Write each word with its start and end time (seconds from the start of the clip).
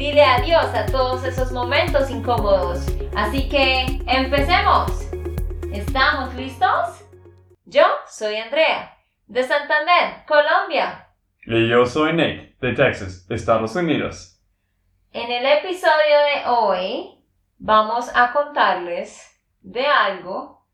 Dile 0.00 0.24
adiós 0.24 0.74
a 0.74 0.86
todos 0.86 1.22
esos 1.24 1.52
momentos 1.52 2.08
incómodos. 2.08 2.86
Así 3.14 3.50
que, 3.50 4.00
empecemos. 4.06 4.90
¿Estamos 5.74 6.34
listos? 6.36 7.04
Yo 7.66 7.84
soy 8.08 8.36
Andrea, 8.36 8.96
de 9.26 9.42
Santander, 9.42 10.24
Colombia. 10.26 11.06
Y 11.44 11.68
yo 11.68 11.84
soy 11.84 12.14
Nate, 12.14 12.56
de 12.62 12.72
Texas, 12.72 13.26
Estados 13.28 13.76
Unidos. 13.76 14.40
En 15.12 15.30
el 15.30 15.44
episodio 15.44 15.90
de 16.34 16.48
hoy 16.48 17.22
vamos 17.58 18.10
a 18.14 18.32
contarles 18.32 19.38
de 19.60 19.84
algo 19.84 20.66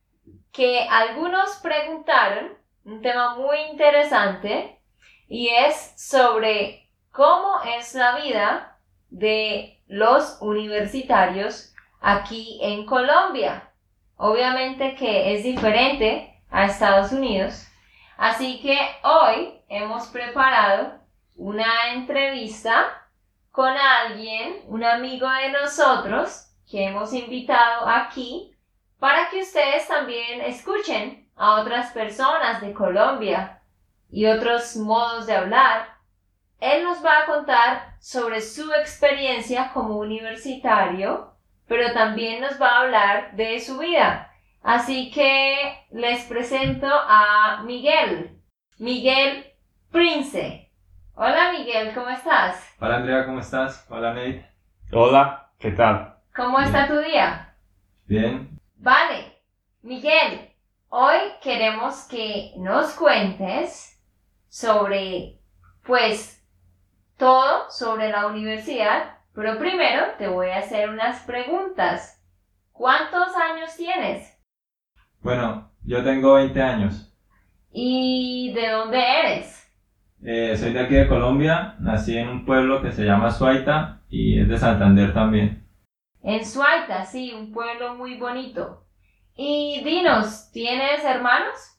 que 0.52 0.86
algunos 0.88 1.56
preguntaron, 1.64 2.56
un 2.84 3.02
tema 3.02 3.34
muy 3.34 3.58
interesante, 3.72 4.80
y 5.26 5.48
es 5.48 5.94
sobre 5.96 6.92
cómo 7.10 7.60
es 7.76 7.92
la 7.96 8.14
vida 8.20 8.74
de 9.16 9.80
los 9.86 10.36
universitarios 10.40 11.72
aquí 12.00 12.58
en 12.62 12.84
Colombia. 12.84 13.72
Obviamente 14.16 14.94
que 14.94 15.34
es 15.34 15.42
diferente 15.42 16.42
a 16.50 16.66
Estados 16.66 17.12
Unidos. 17.12 17.66
Así 18.18 18.60
que 18.60 18.78
hoy 19.02 19.54
hemos 19.68 20.08
preparado 20.08 21.00
una 21.34 21.92
entrevista 21.94 22.86
con 23.50 23.68
alguien, 23.68 24.62
un 24.68 24.84
amigo 24.84 25.28
de 25.28 25.50
nosotros, 25.50 26.52
que 26.70 26.84
hemos 26.84 27.12
invitado 27.14 27.88
aquí 27.88 28.54
para 28.98 29.30
que 29.30 29.40
ustedes 29.40 29.88
también 29.88 30.42
escuchen 30.42 31.30
a 31.36 31.60
otras 31.60 31.90
personas 31.92 32.60
de 32.60 32.74
Colombia 32.74 33.62
y 34.10 34.26
otros 34.26 34.76
modos 34.76 35.26
de 35.26 35.36
hablar 35.36 35.96
él 36.60 36.84
nos 36.84 37.04
va 37.04 37.20
a 37.20 37.26
contar 37.26 37.85
sobre 38.06 38.40
su 38.40 38.72
experiencia 38.72 39.72
como 39.74 39.96
universitario, 39.96 41.34
pero 41.66 41.92
también 41.92 42.40
nos 42.40 42.62
va 42.62 42.68
a 42.68 42.80
hablar 42.82 43.34
de 43.34 43.58
su 43.58 43.78
vida. 43.78 44.32
Así 44.62 45.10
que 45.10 45.84
les 45.90 46.22
presento 46.26 46.86
a 46.88 47.64
Miguel. 47.64 48.40
Miguel 48.78 49.52
Prince. 49.90 50.70
Hola 51.16 51.50
Miguel, 51.50 51.92
¿cómo 51.94 52.08
estás? 52.10 52.76
Hola 52.78 52.98
Andrea, 52.98 53.26
¿cómo 53.26 53.40
estás? 53.40 53.84
Hola 53.90 54.14
Nate. 54.14 54.48
Hola, 54.92 55.50
¿qué 55.58 55.72
tal? 55.72 56.14
¿Cómo 56.36 56.60
está 56.60 56.86
tu 56.86 56.98
día? 56.98 57.56
Bien. 58.04 58.56
Vale, 58.76 59.42
Miguel, 59.82 60.52
hoy 60.90 61.18
queremos 61.42 62.04
que 62.04 62.52
nos 62.56 62.92
cuentes 62.92 64.00
sobre, 64.48 65.40
pues, 65.84 66.35
todo 67.16 67.70
sobre 67.70 68.10
la 68.10 68.26
universidad, 68.26 69.18
pero 69.34 69.58
primero 69.58 70.04
te 70.18 70.28
voy 70.28 70.50
a 70.50 70.58
hacer 70.58 70.90
unas 70.90 71.22
preguntas. 71.22 72.22
¿Cuántos 72.72 73.34
años 73.36 73.74
tienes? 73.76 74.38
Bueno, 75.20 75.70
yo 75.82 76.04
tengo 76.04 76.34
20 76.34 76.60
años. 76.62 77.14
¿Y 77.72 78.52
de 78.54 78.70
dónde 78.70 78.98
eres? 78.98 79.66
Eh, 80.22 80.56
soy 80.56 80.72
de 80.72 80.80
aquí 80.80 80.94
de 80.94 81.08
Colombia, 81.08 81.76
nací 81.78 82.16
en 82.16 82.28
un 82.28 82.44
pueblo 82.44 82.82
que 82.82 82.92
se 82.92 83.04
llama 83.04 83.30
Suaita 83.30 84.02
y 84.08 84.40
es 84.40 84.48
de 84.48 84.58
Santander 84.58 85.12
también. 85.12 85.66
En 86.22 86.44
Suaita, 86.44 87.04
sí, 87.04 87.32
un 87.32 87.52
pueblo 87.52 87.94
muy 87.94 88.16
bonito. 88.18 88.84
Y 89.36 89.82
dinos, 89.84 90.50
¿tienes 90.52 91.04
hermanos? 91.04 91.76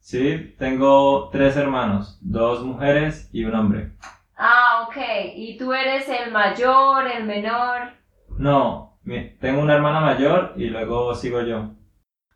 Sí, 0.00 0.54
tengo 0.58 1.30
tres 1.30 1.56
hermanos, 1.56 2.18
dos 2.20 2.62
mujeres 2.64 3.30
y 3.32 3.44
un 3.44 3.54
hombre. 3.54 3.92
Ah, 4.36 4.86
ok. 4.86 4.96
¿Y 5.34 5.56
tú 5.56 5.72
eres 5.72 6.08
el 6.08 6.30
mayor, 6.30 7.06
el 7.06 7.24
menor? 7.24 7.92
No, 8.38 8.98
tengo 9.40 9.62
una 9.62 9.74
hermana 9.74 10.00
mayor 10.00 10.52
y 10.56 10.68
luego 10.68 11.14
sigo 11.14 11.40
yo. 11.42 11.70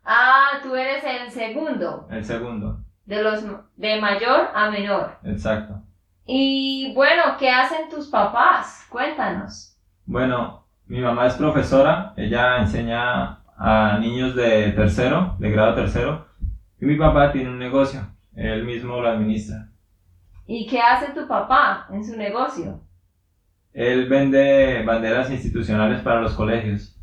Ah, 0.03 0.59
tú 0.63 0.75
eres 0.75 1.03
el 1.03 1.29
segundo. 1.29 2.07
El 2.09 2.25
segundo. 2.25 2.79
De 3.05 3.21
los 3.21 3.45
de 3.75 4.01
mayor 4.01 4.49
a 4.53 4.71
menor. 4.71 5.17
Exacto. 5.23 5.81
Y 6.25 6.93
bueno, 6.95 7.23
¿qué 7.37 7.49
hacen 7.49 7.89
tus 7.89 8.07
papás? 8.07 8.87
Cuéntanos. 8.89 9.77
Bueno, 10.05 10.65
mi 10.87 10.99
mamá 10.99 11.27
es 11.27 11.35
profesora, 11.35 12.13
ella 12.17 12.57
enseña 12.57 13.39
a 13.57 13.97
niños 13.99 14.35
de 14.35 14.71
tercero, 14.71 15.35
de 15.39 15.51
grado 15.51 15.75
tercero, 15.75 16.25
y 16.79 16.85
mi 16.85 16.95
papá 16.95 17.31
tiene 17.31 17.49
un 17.49 17.59
negocio, 17.59 18.01
él 18.35 18.65
mismo 18.65 18.99
lo 18.99 19.07
administra. 19.07 19.70
¿Y 20.53 20.67
qué 20.67 20.81
hace 20.81 21.13
tu 21.13 21.25
papá 21.29 21.87
en 21.93 22.03
su 22.03 22.17
negocio? 22.17 22.81
Él 23.71 24.09
vende 24.09 24.83
banderas 24.83 25.31
institucionales 25.31 26.01
para 26.01 26.19
los 26.19 26.33
colegios. 26.33 26.99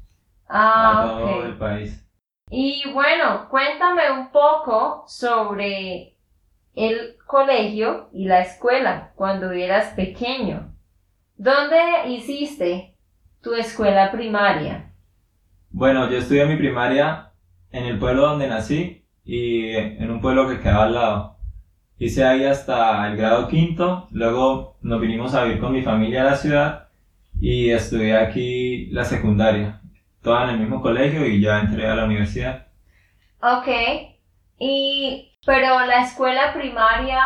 Ah, 0.47 1.00
a 1.00 1.19
todo 1.19 1.47
el 1.47 1.56
país. 1.56 2.06
Y 2.50 2.82
bueno, 2.92 3.48
cuéntame 3.48 4.10
un 4.10 4.31
poco 4.32 5.04
sobre 5.06 6.19
el 6.75 7.16
colegio 7.26 8.10
y 8.12 8.26
la 8.26 8.42
escuela 8.42 9.12
cuando 9.14 9.50
eras 9.53 9.94
pequeño. 9.94 10.75
¿Dónde 11.34 11.78
hiciste 12.08 12.98
tu 13.41 13.54
escuela 13.54 14.12
primaria? 14.12 14.92
Bueno, 15.70 16.10
yo 16.10 16.19
estudié 16.19 16.44
mi 16.44 16.56
primaria 16.56 17.32
en 17.70 17.87
el 17.87 17.98
pueblo 17.98 18.26
donde 18.26 18.47
nací 18.47 19.06
y 19.25 19.70
en 19.70 20.10
un 20.10 20.20
pueblo 20.20 20.47
que 20.50 20.60
quedaba 20.60 20.84
al 20.84 20.94
lado. 20.94 21.38
Hice 22.00 22.25
ahí 22.25 22.44
hasta 22.44 23.09
el 23.09 23.16
grado 23.16 23.48
quinto, 23.48 24.06
luego 24.12 24.76
nos 24.82 25.00
vinimos 25.00 25.34
a 25.34 25.44
vivir 25.44 25.60
con 25.60 25.72
mi 25.72 25.82
familia 25.82 26.22
a 26.22 26.31
la 26.31 26.36
ciudad 26.36 26.88
y 27.41 27.70
estudié 27.70 28.16
aquí 28.16 28.86
la 28.86 29.04
secundaria, 29.04 29.81
toda 30.22 30.44
en 30.44 30.50
el 30.50 30.60
mismo 30.60 30.81
colegio 30.81 31.26
y 31.26 31.41
ya 31.41 31.60
entré 31.60 31.88
a 31.88 31.97
la 31.97 32.04
universidad. 32.04 32.69
Ok, 33.42 33.69
y 34.58 35.32
pero 35.44 35.87
la 35.87 36.03
escuela 36.03 36.53
primaria 36.54 37.20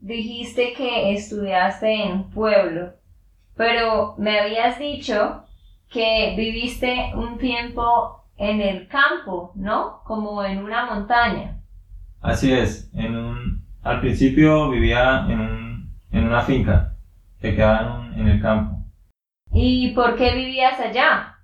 dijiste 0.00 0.74
que 0.74 1.12
estudiaste 1.14 1.90
en 1.90 2.30
pueblo, 2.30 2.92
pero 3.56 4.14
me 4.18 4.38
habías 4.38 4.78
dicho 4.78 5.44
que 5.88 6.34
viviste 6.36 7.12
un 7.14 7.38
tiempo 7.38 8.24
en 8.36 8.60
el 8.60 8.86
campo, 8.88 9.52
¿no? 9.54 10.02
Como 10.04 10.44
en 10.44 10.62
una 10.62 10.86
montaña. 10.86 11.60
Así 12.20 12.52
es, 12.52 12.90
en 12.94 13.16
un, 13.16 13.57
al 13.88 14.00
principio 14.00 14.68
vivía 14.68 15.24
en, 15.30 15.90
en 16.10 16.26
una 16.26 16.42
finca 16.42 16.94
que 17.40 17.54
quedaba 17.54 18.06
en, 18.14 18.28
el 18.28 18.42
campo. 18.42 18.84
¿Y 19.50 19.92
por 19.94 20.14
qué 20.14 20.34
vivías 20.34 20.78
allá? 20.78 21.38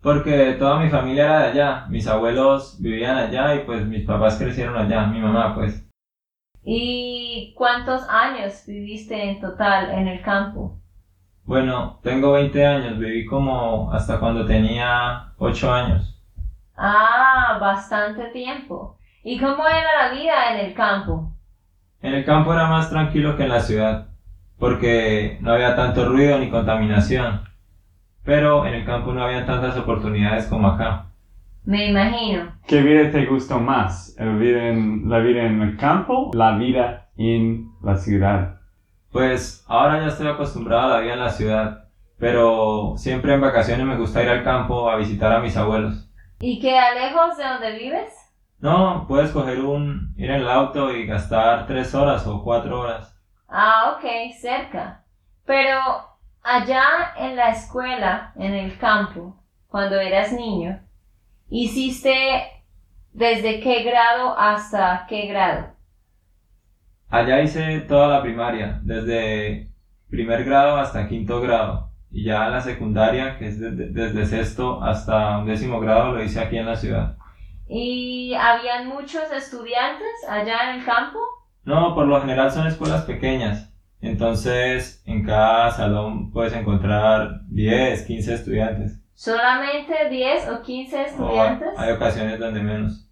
Porque 0.00 0.56
toda 0.58 0.80
mi 0.80 0.88
familia 0.88 1.24
era 1.24 1.38
de 1.40 1.48
allá, 1.50 1.86
mis 1.90 2.06
abuelos 2.06 2.80
vivían 2.80 3.18
allá 3.18 3.54
y 3.54 3.58
pues 3.66 3.86
mis 3.86 4.06
papás 4.06 4.38
crecieron 4.38 4.74
allá, 4.74 5.04
mi 5.06 5.20
mamá 5.20 5.54
pues. 5.54 5.86
¿Y 6.64 7.52
cuántos 7.58 8.08
años 8.08 8.64
viviste 8.66 9.22
en 9.22 9.38
total 9.38 9.90
en 9.90 10.08
el 10.08 10.22
campo? 10.22 10.78
Bueno, 11.44 12.00
tengo 12.02 12.32
20 12.32 12.64
años, 12.64 12.98
viví 12.98 13.26
como 13.26 13.92
hasta 13.92 14.18
cuando 14.18 14.46
tenía 14.46 15.34
8 15.36 15.72
años. 15.72 16.18
Ah, 16.74 17.58
bastante 17.60 18.30
tiempo. 18.30 18.96
¿Y 19.24 19.38
cómo 19.38 19.66
era 19.68 20.08
la 20.08 20.14
vida 20.14 20.52
en 20.52 20.66
el 20.66 20.74
campo? 20.74 21.32
En 22.00 22.14
el 22.14 22.24
campo 22.24 22.52
era 22.52 22.66
más 22.68 22.90
tranquilo 22.90 23.36
que 23.36 23.44
en 23.44 23.50
la 23.50 23.60
ciudad, 23.60 24.08
porque 24.58 25.38
no 25.40 25.52
había 25.52 25.76
tanto 25.76 26.08
ruido 26.08 26.38
ni 26.38 26.50
contaminación. 26.50 27.42
Pero 28.24 28.66
en 28.66 28.74
el 28.74 28.84
campo 28.84 29.12
no 29.12 29.22
había 29.22 29.46
tantas 29.46 29.76
oportunidades 29.76 30.46
como 30.46 30.68
acá. 30.68 31.06
Me 31.64 31.88
imagino. 31.88 32.52
¿Qué 32.66 32.82
vida 32.82 33.12
te 33.12 33.26
gustó 33.26 33.60
más? 33.60 34.16
¿La 34.18 34.32
vida 34.32 34.68
en, 34.68 35.08
la 35.08 35.20
vida 35.20 35.44
en 35.44 35.62
el 35.62 35.76
campo 35.76 36.30
o 36.30 36.36
la 36.36 36.56
vida 36.56 37.10
en 37.16 37.70
la 37.80 37.96
ciudad? 37.96 38.60
Pues 39.12 39.64
ahora 39.68 40.00
ya 40.00 40.08
estoy 40.08 40.26
acostumbrado 40.26 40.92
a 40.92 40.96
la 40.96 41.00
vida 41.00 41.12
en 41.12 41.20
la 41.20 41.30
ciudad, 41.30 41.84
pero 42.18 42.94
siempre 42.96 43.34
en 43.34 43.40
vacaciones 43.40 43.86
me 43.86 43.96
gusta 43.96 44.22
ir 44.22 44.28
al 44.28 44.42
campo 44.42 44.90
a 44.90 44.96
visitar 44.96 45.32
a 45.32 45.40
mis 45.40 45.56
abuelos. 45.56 46.08
¿Y 46.40 46.58
queda 46.58 46.94
lejos 46.94 47.36
de 47.36 47.44
donde 47.44 47.78
vives? 47.78 48.21
No, 48.62 49.06
puedes 49.08 49.32
coger 49.32 49.60
un, 49.60 50.14
ir 50.16 50.30
en 50.30 50.42
el 50.42 50.48
auto 50.48 50.92
y 50.92 51.04
gastar 51.04 51.66
tres 51.66 51.96
horas 51.96 52.24
o 52.28 52.44
cuatro 52.44 52.78
horas. 52.80 53.20
Ah, 53.48 53.96
ok, 53.96 54.32
cerca. 54.40 55.02
Pero 55.44 55.80
allá 56.44 57.12
en 57.18 57.34
la 57.34 57.50
escuela, 57.50 58.32
en 58.36 58.54
el 58.54 58.78
campo, 58.78 59.36
cuando 59.66 59.98
eras 59.98 60.32
niño, 60.32 60.78
hiciste 61.50 62.44
desde 63.12 63.58
qué 63.58 63.82
grado 63.82 64.38
hasta 64.38 65.06
qué 65.08 65.26
grado. 65.26 65.66
Allá 67.08 67.42
hice 67.42 67.80
toda 67.80 68.06
la 68.06 68.22
primaria, 68.22 68.78
desde 68.84 69.72
primer 70.08 70.44
grado 70.44 70.76
hasta 70.76 71.08
quinto 71.08 71.40
grado. 71.40 71.90
Y 72.12 72.22
ya 72.22 72.48
la 72.48 72.60
secundaria, 72.60 73.38
que 73.38 73.48
es 73.48 73.58
desde, 73.58 73.88
desde 73.88 74.24
sexto 74.24 74.84
hasta 74.84 75.38
un 75.38 75.46
décimo 75.46 75.80
grado, 75.80 76.12
lo 76.12 76.22
hice 76.22 76.38
aquí 76.38 76.58
en 76.58 76.66
la 76.66 76.76
ciudad. 76.76 77.16
¿Y 77.74 78.34
habían 78.34 78.88
muchos 78.88 79.32
estudiantes 79.34 80.06
allá 80.28 80.70
en 80.70 80.80
el 80.80 80.84
campo? 80.84 81.18
No, 81.64 81.94
por 81.94 82.06
lo 82.06 82.20
general 82.20 82.50
son 82.50 82.66
escuelas 82.66 83.04
pequeñas. 83.04 83.72
Entonces, 84.02 85.02
en 85.06 85.24
cada 85.24 85.70
salón 85.70 86.32
puedes 86.32 86.52
encontrar 86.52 87.40
10, 87.48 88.02
15 88.02 88.34
estudiantes. 88.34 89.00
¿Solamente 89.14 89.94
10 90.10 90.48
o 90.50 90.62
15 90.62 90.96
O 90.96 91.00
estudiantes? 91.06 91.68
hay 91.78 91.92
ocasiones 91.92 92.38
donde 92.38 92.60
menos. 92.60 93.08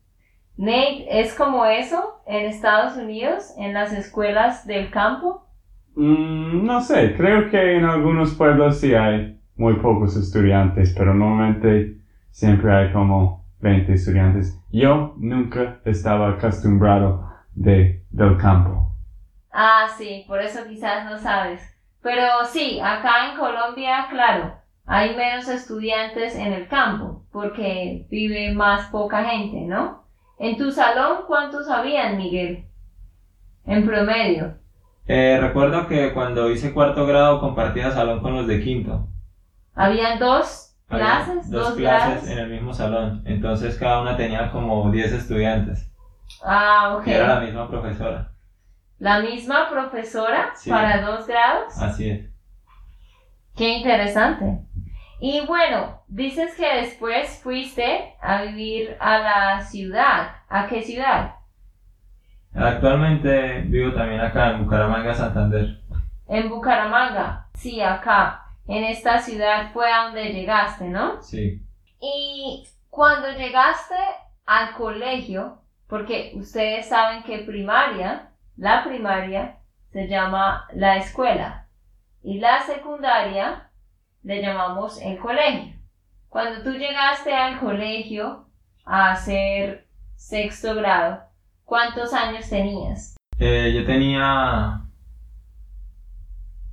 Nate, 0.59 1.07
¿es 1.21 1.33
como 1.35 1.65
eso 1.65 2.21
en 2.27 2.45
Estados 2.45 2.99
Unidos, 2.99 3.55
en 3.57 3.73
las 3.73 3.95
escuelas 3.95 4.67
del 4.67 4.91
campo? 4.91 5.47
Mm, 5.95 6.67
no 6.67 6.83
sé, 6.83 7.15
creo 7.17 7.49
que 7.51 7.77
en 7.77 7.87
algunos 7.87 8.35
pueblos 8.35 8.79
sí 8.79 8.95
hay 8.95 9.41
muy 9.57 9.77
pocos 9.77 10.17
estudiantes, 10.17 10.95
pero 10.99 11.15
normalmente 11.15 11.97
siempre 12.31 12.75
hay 12.75 12.93
como 12.93 13.40
20 13.61 13.93
estudiantes. 13.93 14.59
Yo 14.71 15.15
nunca 15.19 15.81
estaba 15.85 16.31
acostumbrado 16.31 17.29
de, 17.55 18.03
del 18.11 18.37
campo. 18.37 18.95
Ah, 19.53 19.89
sí, 19.97 20.25
por 20.27 20.41
eso 20.41 20.61
quizás 20.69 21.05
no 21.05 21.19
sabes. 21.19 21.61
Pero 22.03 22.25
sí, 22.47 22.81
acá 22.81 23.31
en 23.31 23.39
Colombia, 23.39 24.07
claro, 24.09 24.55
hay 24.87 25.15
menos 25.17 25.49
estudiantes 25.49 26.35
en 26.35 26.53
el 26.53 26.69
campo, 26.69 27.25
porque 27.31 28.07
vive 28.11 28.55
más 28.55 28.87
poca 28.87 29.25
gente, 29.25 29.61
¿no? 29.61 30.05
En 30.39 30.57
tu 30.57 30.71
salón, 30.71 31.25
¿cuántos 31.27 31.69
habían, 31.69 32.17
Miguel? 32.17 32.65
En 33.67 33.87
promedio. 33.87 34.55
Eh, 35.07 35.39
recuerdo 35.41 35.87
que 35.87 36.15
cuando 36.15 36.51
hice 36.51 36.73
cuarto 36.73 37.07
grado 37.07 37.41
compartía 37.41 37.91
salón 37.91 38.21
con 38.21 38.35
los 38.35 38.47
de 38.47 38.63
quinto. 38.63 39.09
Habían 39.75 40.19
dos 40.19 40.70
clases, 40.99 41.51
dos, 41.51 41.69
dos, 41.69 41.75
clases 41.77 42.29
en 42.31 42.39
el 42.39 42.51
mismo 42.51 42.75
salón. 42.75 43.23
Entonces 43.25 43.77
cada 43.79 44.03
una 44.03 44.17
tenía 44.17 44.51
como 44.51 44.91
10 44.91 45.13
estudiantes. 45.13 45.91
Ah, 46.45 46.97
ok. 46.97 47.07
Y 47.07 47.13
era 47.13 47.35
la 47.35 47.41
misma 47.41 47.69
profesora. 47.69 48.33
La 48.99 49.21
misma 49.21 49.69
profesora 49.71 50.51
Sí. 50.55 50.69
para 50.71 51.01
dos 51.01 51.27
grados. 51.27 51.77
Así 51.81 52.11
es. 52.11 52.31
Qué 53.57 53.69
interesante. 53.79 54.61
Y 55.21 55.45
bueno, 55.47 56.03
dices 56.09 56.55
que 56.57 56.77
después 56.83 57.41
fuiste 57.43 58.15
a 58.21 58.43
vivir 58.43 58.97
a 59.01 59.19
la 59.19 59.61
ciudad. 59.61 60.37
¿A 60.49 60.67
qué 60.67 60.83
ciudad? 60.83 61.35
Actualmente 62.55 63.61
vivo 63.63 63.93
también 63.93 64.21
acá 64.21 64.51
en 64.51 64.65
Bucaramanga, 64.65 65.15
Santander. 65.15 65.81
En 66.27 66.49
Bucaramanga. 66.49 67.47
Sí, 67.55 67.81
acá. 67.81 68.47
En 68.71 68.85
esta 68.85 69.19
ciudad 69.19 69.73
fue 69.73 69.91
a 69.93 70.05
donde 70.05 70.33
llegaste, 70.33 70.85
¿no? 70.85 71.21
Sí. 71.25 71.61
Y 72.01 72.69
cuando 72.89 73.33
llegaste 73.33 73.97
al 74.47 74.75
colegio, 74.75 75.61
porque 75.89 76.31
ustedes 76.37 76.89
saben 76.89 77.25
que 77.25 77.39
primaria, 77.39 78.31
la 78.57 78.85
primaria 78.85 79.59
se 79.91 80.07
llama 80.07 80.69
la 80.73 80.99
escuela 80.99 81.67
y 82.23 82.39
la 82.39 82.63
secundaria 82.63 83.73
le 84.23 84.41
llamamos 84.41 85.03
el 85.03 85.19
colegio. 85.19 85.75
Cuando 86.29 86.63
tú 86.63 86.71
llegaste 86.71 87.35
al 87.35 87.59
colegio 87.59 88.47
a 88.85 89.11
hacer 89.11 89.89
sexto 90.15 90.77
grado, 90.77 91.25
¿cuántos 91.65 92.13
años 92.15 92.49
tenías? 92.49 93.17
Eh, 93.37 93.73
yo 93.75 93.85
tenía 93.85 94.85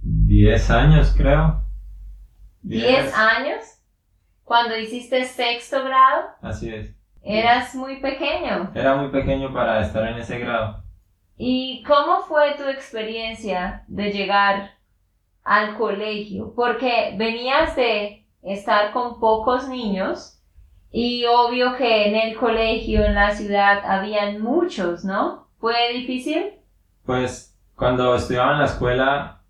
10 0.03 0.69
años, 0.69 1.15
creo. 1.17 1.66
¿Diez 2.67 3.13
años? 3.13 3.63
Cuando 4.43 4.77
hiciste 4.77 5.23
sexto 5.25 5.83
grado, 5.83 6.29
Así 6.41 6.73
es. 6.73 6.93
eras 7.21 7.73
muy 7.75 8.01
pequeño. 8.01 8.71
Era 8.75 8.95
muy 8.95 9.09
pequeño 9.09 9.53
para 9.53 9.81
estar 9.81 10.05
en 10.07 10.17
ese 10.17 10.39
grado. 10.39 10.83
¿Y 11.37 11.83
cómo 11.83 12.23
fue 12.23 12.55
tu 12.55 12.63
experiencia 12.67 13.83
de 13.87 14.11
llegar 14.11 14.71
al 15.43 15.77
colegio? 15.77 16.53
Porque 16.55 17.13
venías 17.17 17.75
de 17.75 18.25
estar 18.41 18.91
con 18.91 19.19
pocos 19.19 19.69
niños 19.69 20.41
y 20.91 21.25
obvio 21.25 21.75
que 21.77 22.07
en 22.07 22.15
el 22.15 22.37
colegio, 22.37 23.03
en 23.05 23.15
la 23.15 23.31
ciudad, 23.31 23.83
habían 23.85 24.41
muchos, 24.41 25.05
¿no? 25.05 25.47
¿Fue 25.59 25.93
difícil? 25.93 26.53
Pues 27.05 27.57
cuando 27.75 28.15
estudiaba 28.15 28.53
en 28.53 28.59
la 28.59 28.65
escuela 28.65 29.41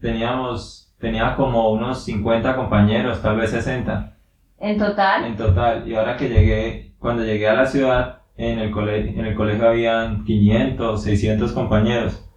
teníamos, 0.00 0.85
tenía 0.98 1.36
como 1.36 1.70
unos 1.70 2.04
50 2.04 2.56
compañeros, 2.56 3.22
tal 3.22 3.36
vez 3.36 3.50
60 3.50 4.16
En 4.58 4.78
total. 4.78 5.24
en 5.24 5.36
total. 5.36 5.88
Y 5.88 5.94
ahora 5.94 6.16
que 6.16 6.28
llegué, 6.28 6.92
cuando 6.98 7.24
llegué 7.24 7.48
a 7.48 7.54
la 7.54 7.66
ciudad, 7.66 8.22
en 8.36 8.58
el 8.58 8.70
colegio, 8.70 9.18
en 9.18 9.26
el 9.26 9.34
colegio 9.34 9.68
habían 9.68 10.24
500, 10.24 11.02
600 11.02 11.52
compañeros. 11.52 12.28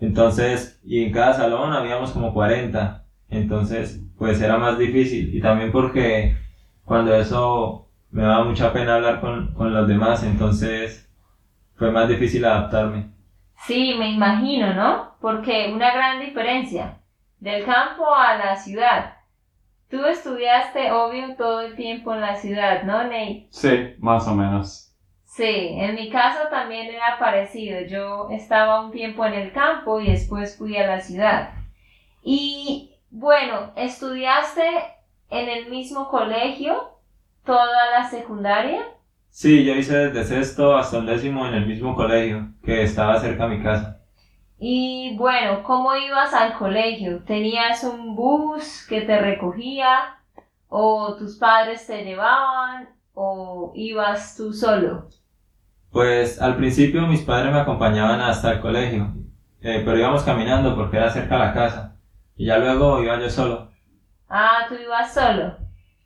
Entonces, 0.00 0.80
y 0.84 1.04
en 1.04 1.12
cada 1.12 1.32
salón 1.34 1.72
habíamos 1.72 2.12
como 2.12 2.32
40. 2.34 3.04
Entonces, 3.30 4.00
pues 4.18 4.40
era 4.40 4.58
más 4.58 4.78
difícil. 4.78 5.34
Y 5.34 5.40
también 5.40 5.72
porque 5.72 6.36
cuando 6.84 7.14
eso 7.14 7.88
me 8.10 8.22
daba 8.22 8.44
mucha 8.44 8.72
pena 8.72 8.94
hablar 8.96 9.20
con, 9.20 9.52
con 9.54 9.74
los 9.74 9.88
demás, 9.88 10.22
entonces 10.22 11.10
fue 11.76 11.90
más 11.90 12.08
difícil 12.08 12.44
adaptarme. 12.44 13.10
Sí, 13.66 13.94
me 13.98 14.10
imagino, 14.10 14.74
¿no? 14.74 15.16
Porque 15.20 15.70
una 15.74 15.92
gran 15.92 16.20
diferencia 16.20 16.98
del 17.46 17.64
campo 17.64 18.12
a 18.12 18.36
la 18.36 18.56
ciudad. 18.56 19.14
Tú 19.88 20.04
estudiaste, 20.04 20.90
obvio, 20.90 21.36
todo 21.36 21.60
el 21.60 21.76
tiempo 21.76 22.12
en 22.12 22.20
la 22.20 22.34
ciudad, 22.34 22.82
¿no, 22.82 23.04
Nate? 23.04 23.46
Sí, 23.50 23.94
más 23.98 24.26
o 24.26 24.34
menos. 24.34 24.92
Sí, 25.24 25.44
en 25.44 25.94
mi 25.94 26.10
caso 26.10 26.48
también 26.50 26.88
era 26.88 27.20
parecido. 27.20 27.82
Yo 27.82 28.28
estaba 28.32 28.84
un 28.84 28.90
tiempo 28.90 29.24
en 29.24 29.34
el 29.34 29.52
campo 29.52 30.00
y 30.00 30.10
después 30.10 30.58
fui 30.58 30.76
a 30.76 30.88
la 30.88 31.00
ciudad. 31.00 31.50
Y 32.20 32.96
bueno, 33.10 33.72
¿estudiaste 33.76 34.66
en 35.30 35.48
el 35.48 35.70
mismo 35.70 36.08
colegio 36.08 36.98
toda 37.44 37.90
la 37.92 38.10
secundaria? 38.10 38.82
Sí, 39.30 39.64
yo 39.64 39.74
hice 39.74 40.08
desde 40.08 40.24
sexto 40.24 40.76
hasta 40.76 40.98
un 40.98 41.06
décimo 41.06 41.46
en 41.46 41.54
el 41.54 41.66
mismo 41.66 41.94
colegio, 41.94 42.48
que 42.64 42.82
estaba 42.82 43.20
cerca 43.20 43.44
a 43.44 43.48
mi 43.48 43.62
casa. 43.62 43.95
Y 44.58 45.16
bueno, 45.18 45.62
¿cómo 45.62 45.94
ibas 45.96 46.32
al 46.32 46.54
colegio? 46.54 47.22
¿Tenías 47.24 47.84
un 47.84 48.16
bus 48.16 48.86
que 48.88 49.02
te 49.02 49.18
recogía? 49.20 50.16
¿O 50.68 51.14
tus 51.16 51.36
padres 51.36 51.86
te 51.86 52.04
llevaban? 52.04 52.88
¿O 53.12 53.72
ibas 53.74 54.36
tú 54.36 54.52
solo? 54.52 55.08
Pues 55.90 56.40
al 56.40 56.56
principio 56.56 57.06
mis 57.06 57.22
padres 57.22 57.52
me 57.52 57.60
acompañaban 57.60 58.20
hasta 58.20 58.52
el 58.52 58.60
colegio, 58.60 59.14
eh, 59.60 59.82
pero 59.84 59.98
íbamos 59.98 60.22
caminando 60.22 60.74
porque 60.74 60.96
era 60.96 61.10
cerca 61.10 61.36
a 61.36 61.46
la 61.46 61.54
casa. 61.54 61.96
Y 62.36 62.46
ya 62.46 62.58
luego 62.58 63.02
iba 63.02 63.18
yo 63.18 63.30
solo. 63.30 63.70
Ah, 64.28 64.66
tú 64.68 64.74
ibas 64.74 65.14
solo. 65.14 65.56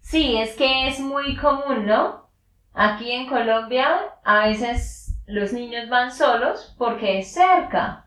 Sí, 0.01 0.37
es 0.37 0.57
que 0.57 0.89
es 0.89 1.01
muy 1.01 1.37
común, 1.37 1.87
¿no? 1.87 2.29
Aquí 2.75 3.11
en 3.11 3.29
Colombia 3.29 3.89
a 4.25 4.47
veces 4.47 5.17
los 5.27 5.53
niños 5.53 5.89
van 5.89 6.11
solos 6.13 6.75
porque 6.79 7.19
es 7.21 7.33
cerca. 7.33 8.07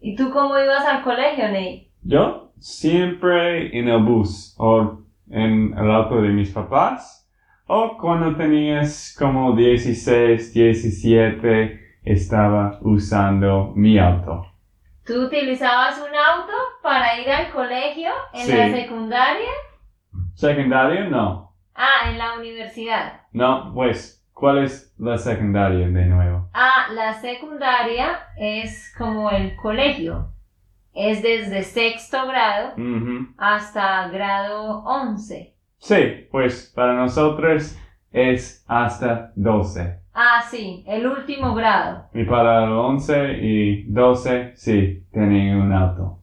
¿Y 0.00 0.14
tú 0.16 0.30
cómo 0.30 0.58
ibas 0.58 0.84
al 0.84 1.02
colegio, 1.02 1.46
Nate? 1.48 1.88
Yo 2.02 2.52
siempre 2.58 3.76
en 3.78 3.88
el 3.88 4.02
bus 4.02 4.54
o 4.58 4.98
en 5.30 5.74
el 5.76 5.90
auto 5.90 6.20
de 6.22 6.28
mis 6.30 6.50
papás 6.50 7.28
o 7.66 7.98
cuando 7.98 8.34
tenías 8.36 9.14
como 9.18 9.54
16, 9.54 10.54
17 10.54 11.98
estaba 12.04 12.78
usando 12.82 13.72
mi 13.74 13.98
auto. 13.98 14.46
¿Tú 15.04 15.24
utilizabas 15.24 15.98
un 15.98 16.14
auto 16.14 16.52
para 16.82 17.20
ir 17.20 17.28
al 17.30 17.50
colegio 17.50 18.10
en 18.32 18.46
Sí. 18.46 18.52
la 18.56 18.70
secundaria? 18.70 19.50
Secundaria 20.34 21.04
no. 21.04 21.52
Ah, 21.74 22.10
en 22.10 22.18
la 22.18 22.34
universidad. 22.38 23.20
No, 23.32 23.72
pues, 23.74 24.17
¿cuál 24.38 24.58
es 24.58 24.94
la 24.98 25.18
secundaria 25.18 25.88
de 25.88 26.06
nuevo? 26.06 26.48
Ah, 26.54 26.86
la 26.94 27.14
secundaria 27.14 28.20
es 28.36 28.94
como 28.96 29.30
el 29.30 29.56
colegio. 29.56 30.32
Es 30.94 31.22
desde 31.22 31.62
sexto 31.62 32.26
grado 32.26 32.74
hasta 33.36 34.08
grado 34.08 34.84
11. 34.84 35.54
Sí, 35.78 36.26
pues 36.30 36.72
para 36.74 36.94
nosotros 36.94 37.76
es 38.12 38.64
hasta 38.66 39.32
12. 39.36 40.00
Ah, 40.14 40.42
sí, 40.48 40.84
el 40.86 41.06
último 41.06 41.54
grado. 41.54 42.08
Y 42.14 42.24
para 42.24 42.64
el 42.64 42.72
11 42.72 43.38
y 43.40 43.84
12, 43.84 44.52
sí, 44.56 45.04
tienen 45.12 45.56
un 45.56 45.72
auto. 45.72 46.18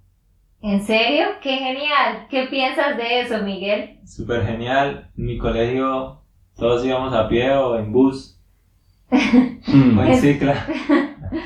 ¿En 0.61 0.81
serio? 0.81 1.27
¡Qué 1.41 1.57
genial! 1.57 2.27
¿Qué 2.29 2.47
piensas 2.49 2.97
de 2.97 3.21
eso, 3.21 3.43
Miguel? 3.43 3.99
Súper 4.03 4.45
genial. 4.45 5.11
En 5.17 5.25
mi 5.25 5.37
colegio 5.37 6.24
todos 6.57 6.85
íbamos 6.85 7.13
a 7.13 7.27
pie 7.27 7.51
o 7.51 7.77
en 7.77 7.91
bus 7.91 8.39
o 9.11 10.03
en 10.03 10.15
cicla. 10.15 10.55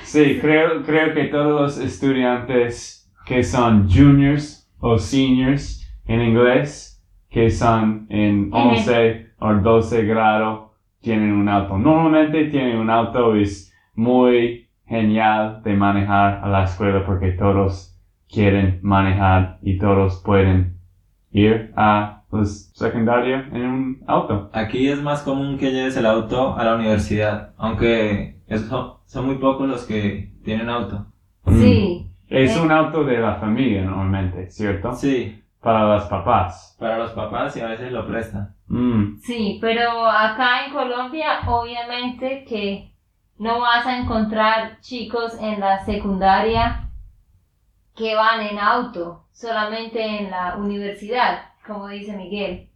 Sí, 0.04 0.38
creo, 0.40 0.84
creo 0.84 1.14
que 1.14 1.26
todos 1.26 1.62
los 1.62 1.78
estudiantes 1.80 3.10
que 3.26 3.44
son 3.44 3.90
juniors 3.90 4.70
o 4.80 4.98
seniors 4.98 5.88
en 6.06 6.22
inglés, 6.22 7.02
que 7.30 7.50
son 7.50 8.06
en 8.10 8.50
11 8.52 9.28
o 9.40 9.54
12 9.54 10.06
grado, 10.06 10.74
tienen 11.02 11.32
un 11.32 11.48
auto. 11.48 11.78
Normalmente 11.78 12.46
tienen 12.46 12.78
un 12.78 12.90
auto, 12.90 13.36
es 13.36 13.74
muy 13.96 14.70
genial 14.86 15.62
de 15.64 15.74
manejar 15.76 16.42
a 16.44 16.50
la 16.50 16.64
escuela 16.64 17.06
porque 17.06 17.32
todos 17.32 17.96
quieren 18.28 18.80
manejar 18.82 19.60
y 19.62 19.78
todos 19.78 20.22
pueden 20.24 20.78
ir 21.32 21.72
a 21.76 22.19
pues, 22.30 22.72
secundaria 22.76 23.50
en 23.52 23.66
un 23.66 24.04
auto. 24.08 24.50
Aquí 24.54 24.88
es 24.90 25.02
más 25.02 25.22
común 25.24 25.58
que 25.58 25.72
lleves 25.72 25.98
el 25.98 26.06
auto 26.06 26.56
a 26.58 26.64
la 26.64 26.76
universidad, 26.76 27.54
aunque 27.58 28.38
eso, 28.48 29.02
son 29.06 29.26
muy 29.26 29.36
pocos 29.36 29.68
los 29.68 29.86
que 29.86 30.32
tienen 30.44 30.70
auto. 30.70 31.06
Mm. 31.46 31.62
Sí. 31.62 32.06
Es 32.28 32.56
Eh. 32.56 32.62
un 32.62 32.72
auto 32.72 33.04
de 33.04 33.18
la 33.20 33.36
familia 33.36 33.84
normalmente, 33.84 34.50
¿cierto? 34.52 34.94
Sí, 34.94 35.36
Para 35.62 35.84
los 35.96 36.06
papás. 36.06 36.76
para 36.80 36.98
los 37.00 37.12
papás 37.12 37.58
y 37.58 37.62
a 37.62 37.68
veces 37.68 37.92
lo 37.92 38.08
prestan. 38.08 38.56
Mm. 38.68 39.18
Sí, 39.22 39.58
pero 39.60 40.06
acá 40.08 40.66
en 40.66 40.72
Colombia 40.74 41.40
obviamente 41.48 42.46
que 42.48 42.94
no 43.40 43.60
vas 43.60 43.86
a 43.86 43.98
encontrar 43.98 44.80
chicos 44.80 45.36
en 45.42 45.60
la 45.60 45.84
secundaria 45.84 46.88
que 47.96 48.16
van 48.16 48.42
en 48.42 48.58
auto, 48.60 49.26
solamente 49.34 50.02
en 50.02 50.32
la 50.32 50.56
universidad, 50.56 51.49
como 51.70 51.88
dice 51.88 52.18
Miguel. 52.18 52.70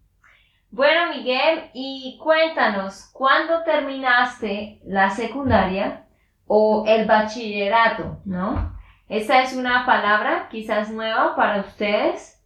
Bueno, 0.70 1.14
Miguel, 1.14 1.70
y 1.74 2.18
cuéntanos, 2.24 3.10
¿cuándo 3.12 3.64
terminaste 3.64 4.80
la 4.86 5.10
secundaria 5.10 6.06
o 6.48 6.86
el 6.88 7.06
bachillerato, 7.06 8.22
no? 8.26 8.78
Esa 9.10 9.42
es 9.42 9.54
una 9.54 9.86
palabra 9.86 10.48
quizás 10.50 10.90
nueva 10.90 11.36
para 11.36 11.62
ustedes. 11.62 12.42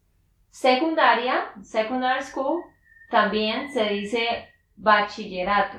Secundaria, 0.49 1.51
secondary 1.61 2.23
school, 2.23 2.63
también 3.11 3.71
se 3.71 3.83
dice 3.89 4.49
bachillerato, 4.75 5.77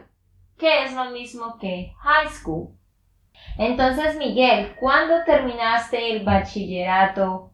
que 0.57 0.85
es 0.85 0.95
lo 0.95 1.11
mismo 1.11 1.59
que 1.59 1.93
high 1.99 2.29
school. 2.29 2.75
Entonces, 3.57 4.17
Miguel, 4.17 4.75
¿cuándo 4.79 5.17
terminaste 5.25 6.13
el 6.13 6.25
bachillerato? 6.25 7.53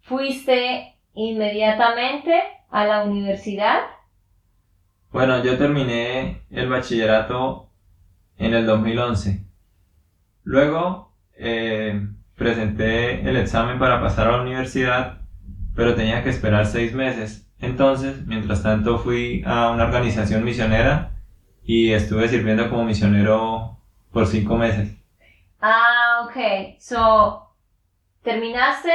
¿Fuiste 0.00 0.97
inmediatamente 1.18 2.40
a 2.70 2.84
la 2.84 3.02
universidad? 3.02 3.80
Bueno, 5.10 5.42
yo 5.42 5.58
terminé 5.58 6.42
el 6.50 6.68
bachillerato 6.68 7.70
en 8.38 8.54
el 8.54 8.66
2011. 8.66 9.44
Luego 10.44 11.12
eh, 11.36 12.06
presenté 12.36 13.28
el 13.28 13.36
examen 13.36 13.78
para 13.78 14.00
pasar 14.00 14.28
a 14.28 14.36
la 14.36 14.42
universidad, 14.42 15.22
pero 15.74 15.94
tenía 15.94 16.22
que 16.22 16.30
esperar 16.30 16.66
seis 16.66 16.94
meses. 16.94 17.50
Entonces, 17.60 18.24
mientras 18.26 18.62
tanto, 18.62 18.98
fui 18.98 19.42
a 19.44 19.70
una 19.70 19.84
organización 19.84 20.44
misionera 20.44 21.16
y 21.64 21.92
estuve 21.92 22.28
sirviendo 22.28 22.70
como 22.70 22.84
misionero 22.84 23.80
por 24.12 24.26
cinco 24.26 24.56
meses. 24.56 24.96
Ah, 25.60 26.24
ok. 26.24 26.78
So, 26.78 27.50
terminaste 28.22 28.92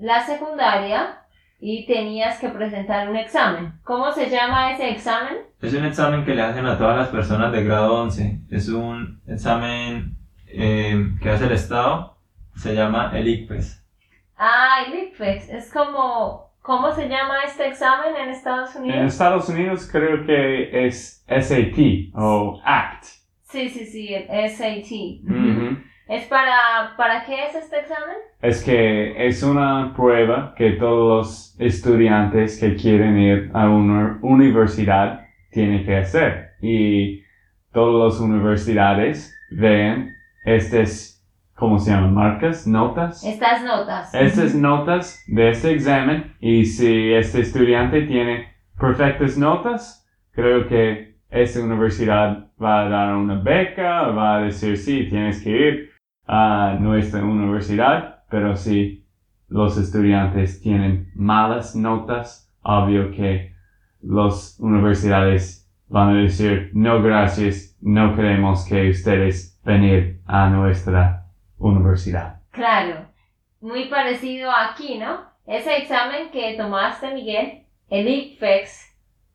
la 0.00 0.24
secundaria 0.24 1.18
y 1.60 1.86
tenías 1.86 2.38
que 2.38 2.48
presentar 2.48 3.08
un 3.08 3.16
examen. 3.16 3.74
¿Cómo 3.84 4.10
se 4.12 4.30
llama 4.30 4.72
ese 4.72 4.90
examen? 4.90 5.38
Es 5.60 5.74
un 5.74 5.84
examen 5.84 6.24
que 6.24 6.34
le 6.34 6.42
hacen 6.42 6.66
a 6.66 6.78
todas 6.78 6.96
las 6.96 7.08
personas 7.08 7.52
de 7.52 7.64
grado 7.64 7.94
11. 8.02 8.40
Es 8.50 8.68
un 8.68 9.20
examen 9.26 10.16
eh, 10.46 11.12
que 11.22 11.30
hace 11.30 11.44
el 11.44 11.52
Estado. 11.52 12.16
Se 12.56 12.74
llama 12.74 13.12
el 13.14 13.28
ICPES. 13.28 13.84
Ah, 14.36 14.84
el 14.86 14.94
ICFEX. 15.04 15.50
Es 15.50 15.72
como, 15.72 16.50
¿cómo 16.62 16.92
se 16.92 17.08
llama 17.08 17.42
este 17.44 17.68
examen 17.68 18.16
en 18.16 18.30
Estados 18.30 18.74
En 18.74 18.82
Unidos? 18.84 19.12
Estados 19.12 19.48
Unidos 19.50 19.88
creo 19.90 20.24
que 20.24 20.86
es 20.86 21.22
SAT 21.28 22.14
o 22.14 22.60
ACT. 22.64 23.19
Sí, 23.50 23.68
sí, 23.68 23.84
sí, 23.84 24.14
el 24.14 24.48
SAT. 24.48 24.90
¿Es 26.08 26.24
para, 26.26 26.96
para 26.96 27.24
qué 27.24 27.46
es 27.46 27.54
este 27.54 27.80
examen? 27.80 28.16
Es 28.42 28.64
que 28.64 29.26
es 29.26 29.42
una 29.42 29.92
prueba 29.94 30.54
que 30.56 30.72
todos 30.72 31.08
los 31.08 31.60
estudiantes 31.60 32.58
que 32.58 32.74
quieren 32.74 33.18
ir 33.18 33.50
a 33.54 33.68
una 33.68 34.18
universidad 34.22 35.26
tienen 35.50 35.84
que 35.84 35.96
hacer. 35.96 36.50
Y 36.62 37.22
todas 37.72 38.14
las 38.14 38.20
universidades 38.20 39.32
ven 39.50 40.14
estas, 40.44 41.24
¿cómo 41.54 41.78
se 41.78 41.90
llaman? 41.90 42.14
Marcas, 42.14 42.66
notas. 42.66 43.24
Estas 43.24 43.62
notas. 43.62 44.14
Estas 44.14 44.54
notas 44.54 45.24
de 45.26 45.50
este 45.50 45.72
examen 45.72 46.36
y 46.40 46.64
si 46.64 47.12
este 47.12 47.40
estudiante 47.40 48.02
tiene 48.02 48.54
perfectas 48.78 49.36
notas, 49.36 50.08
creo 50.32 50.68
que 50.68 51.09
esta 51.30 51.60
universidad 51.60 52.48
va 52.60 52.80
a 52.80 52.88
dar 52.88 53.16
una 53.16 53.40
beca, 53.40 54.08
va 54.08 54.36
a 54.36 54.40
decir 54.42 54.76
sí, 54.76 55.06
tienes 55.08 55.42
que 55.42 55.50
ir 55.50 55.90
a 56.26 56.76
nuestra 56.80 57.24
universidad, 57.24 58.24
pero 58.28 58.56
si 58.56 59.04
los 59.48 59.76
estudiantes 59.78 60.60
tienen 60.60 61.10
malas 61.14 61.74
notas, 61.74 62.52
obvio 62.62 63.10
que 63.10 63.54
las 64.02 64.58
universidades 64.60 65.68
van 65.88 66.16
a 66.16 66.22
decir 66.22 66.70
no 66.72 67.02
gracias, 67.02 67.76
no 67.80 68.14
queremos 68.14 68.64
que 68.66 68.90
ustedes 68.90 69.60
venir 69.64 70.20
a 70.26 70.48
nuestra 70.48 71.26
universidad. 71.58 72.40
Claro, 72.50 73.06
muy 73.60 73.88
parecido 73.88 74.50
aquí, 74.50 74.98
¿no? 74.98 75.30
Ese 75.46 75.76
examen 75.78 76.30
que 76.30 76.54
tomaste, 76.56 77.12
Miguel, 77.12 77.62
el 77.88 78.08
ICFEX, 78.08 78.89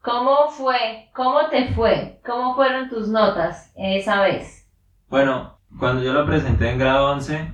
¿cómo 0.05 0.49
fue? 0.49 1.09
¿Cómo 1.13 1.49
te 1.49 1.73
fue? 1.73 2.21
¿Cómo 2.25 2.55
fueron 2.55 2.89
tus 2.89 3.09
notas 3.09 3.71
esa 3.75 4.21
vez? 4.21 4.65
Bueno, 5.09 5.59
cuando 5.79 6.03
yo 6.03 6.13
lo 6.13 6.25
presenté 6.25 6.69
en 6.69 6.77
grado 6.77 7.11
11, 7.11 7.51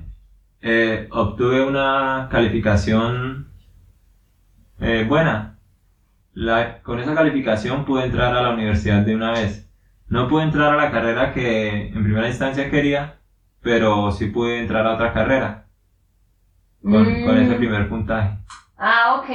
eh, 0.62 1.08
obtuve 1.12 1.62
una 1.64 2.28
calificación 2.32 3.48
eh, 4.80 5.06
buena. 5.08 5.58
La- 6.34 6.82
con 6.84 7.00
esa 7.00 7.16
calificación 7.16 7.86
pude 7.86 8.04
entrar 8.04 8.36
a 8.36 8.42
la 8.42 8.52
universidad 8.52 9.02
de 9.02 9.16
una 9.16 9.32
vez. 9.34 9.68
No 10.10 10.28
pude 10.28 10.44
entrar 10.44 10.72
a 10.74 10.78
la 10.78 10.92
carrera 10.92 11.32
que 11.32 11.88
en 11.88 12.04
primera 12.04 12.28
instancia 12.28 12.70
quería, 12.70 13.18
pero 13.62 14.12
sí 14.12 14.28
pude 14.28 14.60
entrar 14.60 14.88
a 14.88 14.94
otra 14.94 15.14
carrera 15.14 15.66
con, 16.84 17.20
con 17.22 17.38
ese 17.38 17.56
Mm. 17.56 17.58
primer 17.58 17.88
puntaje. 17.88 18.38
Ah, 18.78 19.16
ok. 19.16 19.30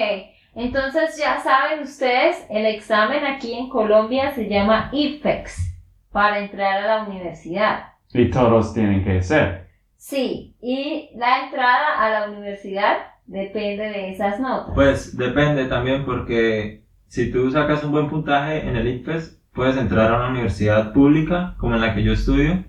Entonces 0.56 1.16
ya 1.18 1.38
saben 1.40 1.82
ustedes, 1.82 2.46
el 2.48 2.64
examen 2.66 3.24
aquí 3.26 3.52
en 3.52 3.68
Colombia 3.68 4.32
se 4.34 4.48
llama 4.48 4.88
IFEX 4.92 5.74
para 6.10 6.38
entrar 6.38 6.82
a 6.82 6.86
la 6.86 7.04
universidad. 7.04 7.84
Y 8.14 8.30
todos 8.30 8.72
tienen 8.72 9.04
que 9.04 9.18
hacer. 9.18 9.66
Sí, 9.98 10.56
y 10.62 11.10
la 11.16 11.44
entrada 11.44 12.00
a 12.00 12.08
la 12.10 12.30
universidad 12.30 12.96
depende 13.26 13.84
de 13.84 14.10
esas 14.12 14.40
notas. 14.40 14.72
Pues 14.74 15.16
depende 15.16 15.66
también 15.66 16.06
porque 16.06 16.82
si 17.08 17.30
tú 17.30 17.50
sacas 17.50 17.84
un 17.84 17.92
buen 17.92 18.08
puntaje 18.08 18.66
en 18.66 18.76
el 18.76 18.88
ICFES, 18.88 19.42
puedes 19.52 19.76
entrar 19.76 20.10
a 20.12 20.16
una 20.16 20.30
universidad 20.30 20.92
pública 20.94 21.54
como 21.58 21.74
en 21.74 21.80
la 21.82 21.94
que 21.94 22.02
yo 22.02 22.12
estudio, 22.12 22.64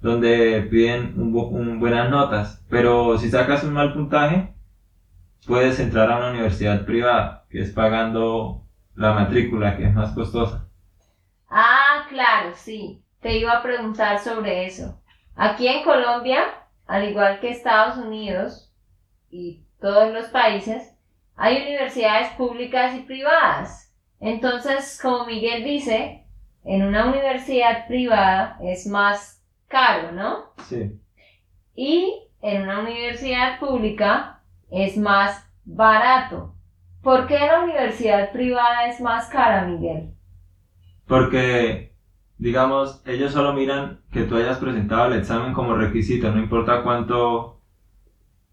donde 0.00 0.62
piden 0.70 1.14
un 1.16 1.32
bu- 1.32 1.50
un 1.50 1.78
buenas 1.78 2.10
notas. 2.10 2.64
Pero 2.68 3.16
si 3.18 3.30
sacas 3.30 3.62
un 3.64 3.74
mal 3.74 3.92
puntaje, 3.92 4.51
puedes 5.46 5.78
entrar 5.80 6.10
a 6.10 6.18
una 6.18 6.30
universidad 6.30 6.84
privada, 6.84 7.46
que 7.50 7.60
es 7.60 7.72
pagando 7.72 8.64
la 8.94 9.12
matrícula, 9.12 9.76
que 9.76 9.84
es 9.84 9.94
más 9.94 10.12
costosa. 10.12 10.68
Ah, 11.48 12.06
claro, 12.08 12.52
sí. 12.54 13.02
Te 13.20 13.38
iba 13.38 13.52
a 13.52 13.62
preguntar 13.62 14.18
sobre 14.18 14.66
eso. 14.66 15.00
Aquí 15.36 15.68
en 15.68 15.84
Colombia, 15.84 16.44
al 16.86 17.08
igual 17.08 17.40
que 17.40 17.50
Estados 17.50 17.96
Unidos 17.98 18.72
y 19.30 19.62
todos 19.80 20.12
los 20.12 20.26
países, 20.26 20.94
hay 21.36 21.62
universidades 21.62 22.30
públicas 22.34 22.94
y 22.96 23.00
privadas. 23.00 23.92
Entonces, 24.20 24.98
como 25.00 25.26
Miguel 25.26 25.64
dice, 25.64 26.24
en 26.64 26.84
una 26.84 27.06
universidad 27.06 27.86
privada 27.86 28.58
es 28.62 28.86
más 28.86 29.42
caro, 29.68 30.12
¿no? 30.12 30.52
Sí. 30.68 30.98
Y 31.74 32.28
en 32.40 32.62
una 32.62 32.80
universidad 32.80 33.58
pública 33.58 34.31
es 34.72 34.96
más 34.98 35.48
barato. 35.64 36.56
¿Por 37.02 37.26
qué 37.28 37.38
la 37.38 37.60
universidad 37.64 38.32
privada 38.32 38.88
es 38.88 39.00
más 39.00 39.28
cara, 39.28 39.66
Miguel? 39.66 40.14
Porque, 41.06 41.94
digamos, 42.38 43.02
ellos 43.06 43.32
solo 43.32 43.52
miran 43.54 44.00
que 44.10 44.24
tú 44.24 44.36
hayas 44.36 44.58
presentado 44.58 45.06
el 45.06 45.18
examen 45.18 45.52
como 45.54 45.74
requisito, 45.76 46.30
no 46.32 46.40
importa 46.40 46.82
cuánto, 46.82 47.62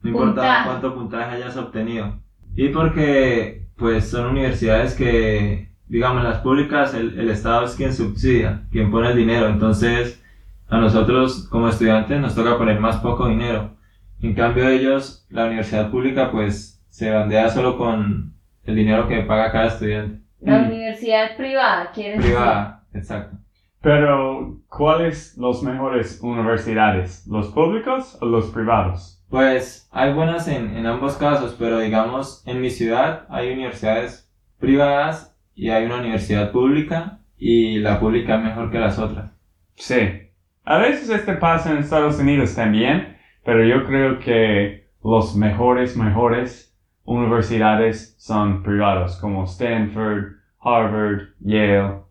No 0.02 0.10
importa 0.10 0.42
Puntaje. 0.42 0.64
cuánto 0.64 0.94
puntaje 0.96 1.36
hayas 1.36 1.58
obtenido. 1.58 2.22
Y 2.56 2.70
porque, 2.70 3.68
pues, 3.78 4.10
son 4.10 4.28
universidades 4.28 4.96
que, 4.96 5.74
digamos, 5.88 6.24
las 6.24 6.40
públicas, 6.42 6.94
el, 6.94 7.20
el 7.20 7.30
Estado 7.30 7.66
es 7.66 7.76
quien 7.76 7.94
subsidia, 7.94 8.68
quien 8.72 8.92
pone 8.92 9.10
el 9.12 9.18
dinero. 9.18 9.48
Entonces, 9.50 10.24
a 10.70 10.78
nosotros 10.80 11.48
como 11.50 11.70
estudiantes 11.70 12.20
nos 12.22 12.36
toca 12.36 12.58
poner 12.58 12.80
más 12.80 12.98
poco 12.98 13.28
dinero. 13.28 13.78
En 14.22 14.34
cambio, 14.34 14.68
ellos, 14.68 15.26
la 15.30 15.46
universidad 15.46 15.90
pública, 15.92 16.32
pues, 16.32 16.82
se 16.90 17.10
bandea 17.12 17.50
solo 17.50 17.78
con 17.78 18.34
el 18.66 18.76
dinero 18.76 19.08
que 19.08 19.22
paga 19.22 19.52
cada 19.52 19.68
estudiante. 19.68 20.22
La 20.42 20.60
Mm. 20.60 20.68
universidad 20.68 21.36
privada, 21.38 21.92
¿quieres 21.94 22.18
decir? 22.18 22.32
Privada, 22.34 22.84
exacto. 22.94 23.38
Pero, 23.82 24.58
¿cuáles 24.68 25.38
los 25.38 25.64
mejores 25.64 26.20
universidades? 26.22 27.26
¿Los 27.28 27.48
públicos 27.48 28.18
o 28.22 28.26
los 28.26 28.48
privados? 28.48 29.24
Pues 29.30 29.88
hay 29.92 30.14
buenas 30.14 30.48
en, 30.48 30.76
en 30.76 30.86
ambos 30.86 31.16
casos, 31.16 31.56
pero 31.58 31.80
digamos, 31.80 32.44
en 32.46 32.60
mi 32.62 32.70
ciudad 32.70 33.26
hay 33.30 33.52
universidades 33.54 34.30
privadas 34.60 35.38
y 35.56 35.70
hay 35.70 35.86
una 35.86 35.98
universidad 35.98 36.52
pública 36.52 37.20
y 37.38 37.80
la 37.80 38.00
pública 38.00 38.36
es 38.36 38.44
mejor 38.44 38.70
que 38.72 38.80
las 38.80 39.00
otras. 39.00 39.32
Sí. 39.76 40.24
A 40.66 40.78
veces 40.78 41.10
este 41.10 41.34
pasa 41.34 41.72
en 41.72 41.78
Estados 41.78 42.20
Unidos 42.20 42.54
también, 42.56 43.18
pero 43.44 43.64
yo 43.64 43.86
creo 43.86 44.20
que 44.20 44.90
los 45.04 45.36
mejores, 45.36 45.96
mejores 45.96 46.76
universidades 47.06 48.16
son 48.20 48.62
privados, 48.64 49.18
como 49.18 49.46
Stanford, 49.46 50.36
Harvard, 50.60 51.30
Yale. 51.40 52.02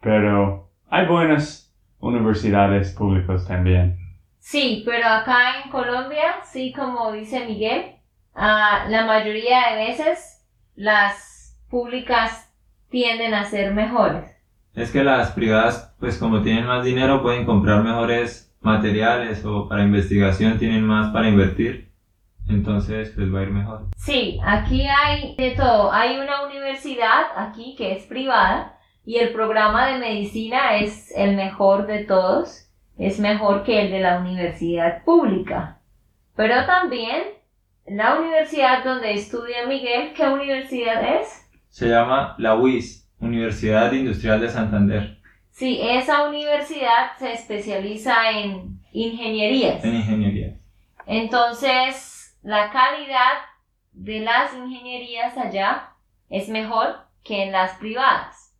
Pero 0.00 0.70
hay 0.88 1.06
buenas 1.06 1.72
universidades 2.00 2.92
públicas 2.92 3.46
también. 3.46 3.98
Sí, 4.38 4.82
pero 4.84 5.06
acá 5.06 5.62
en 5.62 5.70
Colombia, 5.70 6.42
sí, 6.44 6.72
como 6.72 7.12
dice 7.12 7.46
Miguel, 7.46 7.92
ah, 8.34 8.86
la 8.88 9.06
mayoría 9.06 9.70
de 9.70 9.86
veces 9.86 10.44
las 10.74 11.56
públicas 11.70 12.52
tienden 12.90 13.34
a 13.34 13.44
ser 13.44 13.72
mejores. 13.72 14.36
Es 14.74 14.90
que 14.90 15.04
las 15.04 15.30
privadas, 15.32 15.94
pues 16.00 16.18
como 16.18 16.42
tienen 16.42 16.66
más 16.66 16.84
dinero, 16.84 17.22
pueden 17.22 17.44
comprar 17.44 17.84
mejores 17.84 18.51
materiales 18.62 19.44
o 19.44 19.68
para 19.68 19.82
investigación 19.82 20.58
tienen 20.58 20.86
más 20.86 21.12
para 21.12 21.28
invertir. 21.28 21.92
Entonces, 22.48 23.16
les 23.16 23.32
va 23.32 23.40
a 23.40 23.42
ir 23.42 23.50
mejor. 23.50 23.86
Sí, 23.96 24.38
aquí 24.44 24.86
hay 24.86 25.34
de 25.36 25.52
todo. 25.52 25.92
Hay 25.92 26.18
una 26.18 26.44
universidad 26.46 27.26
aquí 27.36 27.74
que 27.76 27.92
es 27.92 28.04
privada 28.04 28.78
y 29.04 29.16
el 29.16 29.32
programa 29.32 29.88
de 29.88 29.98
medicina 29.98 30.76
es 30.76 31.12
el 31.16 31.36
mejor 31.36 31.86
de 31.86 32.04
todos. 32.04 32.68
Es 32.98 33.18
mejor 33.18 33.64
que 33.64 33.82
el 33.82 33.90
de 33.90 34.00
la 34.00 34.20
universidad 34.20 35.02
pública. 35.04 35.80
Pero 36.36 36.66
también 36.66 37.22
la 37.86 38.18
universidad 38.18 38.84
donde 38.84 39.14
estudia 39.14 39.66
Miguel, 39.66 40.12
¿qué 40.14 40.28
universidad 40.28 41.20
es? 41.20 41.48
Se 41.68 41.88
llama 41.88 42.34
la 42.38 42.54
UIS, 42.54 43.08
Universidad 43.18 43.92
Industrial 43.92 44.40
de 44.40 44.48
Santander, 44.48 45.21
Sí, 45.52 45.78
esa 45.82 46.26
universidad 46.28 47.16
se 47.18 47.32
especializa 47.32 48.30
en 48.30 48.80
ingenierías. 48.92 49.84
en 49.84 49.96
ingeniería. 49.96 50.56
Entonces, 51.06 52.36
la 52.42 52.70
calidad 52.70 53.38
de 53.92 54.20
las 54.20 54.54
ingenierías 54.54 55.36
allá 55.36 55.90
es 56.30 56.48
mejor 56.48 56.96
que 57.22 57.44
en 57.44 57.52
las 57.52 57.72
privadas. 57.76 58.54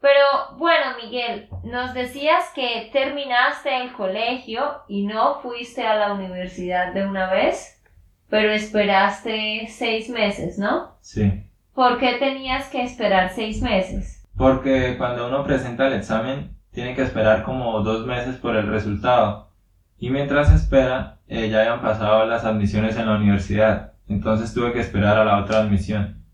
Pero 0.00 0.58
bueno, 0.58 0.96
Miguel, 1.00 1.48
nos 1.62 1.94
decías 1.94 2.50
que 2.56 2.90
terminaste 2.92 3.76
el 3.76 3.92
colegio 3.92 4.82
y 4.88 5.06
no 5.06 5.40
fuiste 5.40 5.86
a 5.86 5.94
la 5.94 6.12
universidad 6.12 6.92
de 6.92 7.06
una 7.06 7.30
vez, 7.30 7.80
pero 8.28 8.50
esperaste 8.52 9.68
seis 9.68 10.08
meses, 10.08 10.58
¿no? 10.58 10.96
Sí. 11.02 11.44
¿Por 11.72 12.00
qué 12.00 12.14
tenías 12.14 12.68
que 12.68 12.82
esperar 12.82 13.30
seis 13.30 13.62
meses? 13.62 14.21
Porque 14.36 14.96
cuando 14.98 15.28
uno 15.28 15.44
presenta 15.44 15.86
el 15.86 15.94
examen, 15.94 16.56
tiene 16.72 16.94
que 16.94 17.02
esperar 17.02 17.42
como 17.42 17.80
dos 17.80 18.06
meses 18.06 18.36
por 18.36 18.56
el 18.56 18.66
resultado. 18.66 19.50
Y 19.98 20.10
mientras 20.10 20.50
espera, 20.52 21.18
eh, 21.28 21.48
ya 21.48 21.60
habían 21.60 21.82
pasado 21.82 22.26
las 22.26 22.44
admisiones 22.44 22.96
en 22.96 23.06
la 23.06 23.16
universidad. 23.16 23.92
Entonces 24.08 24.52
tuve 24.52 24.72
que 24.72 24.80
esperar 24.80 25.18
a 25.18 25.24
la 25.24 25.38
otra 25.38 25.60
admisión. 25.60 26.24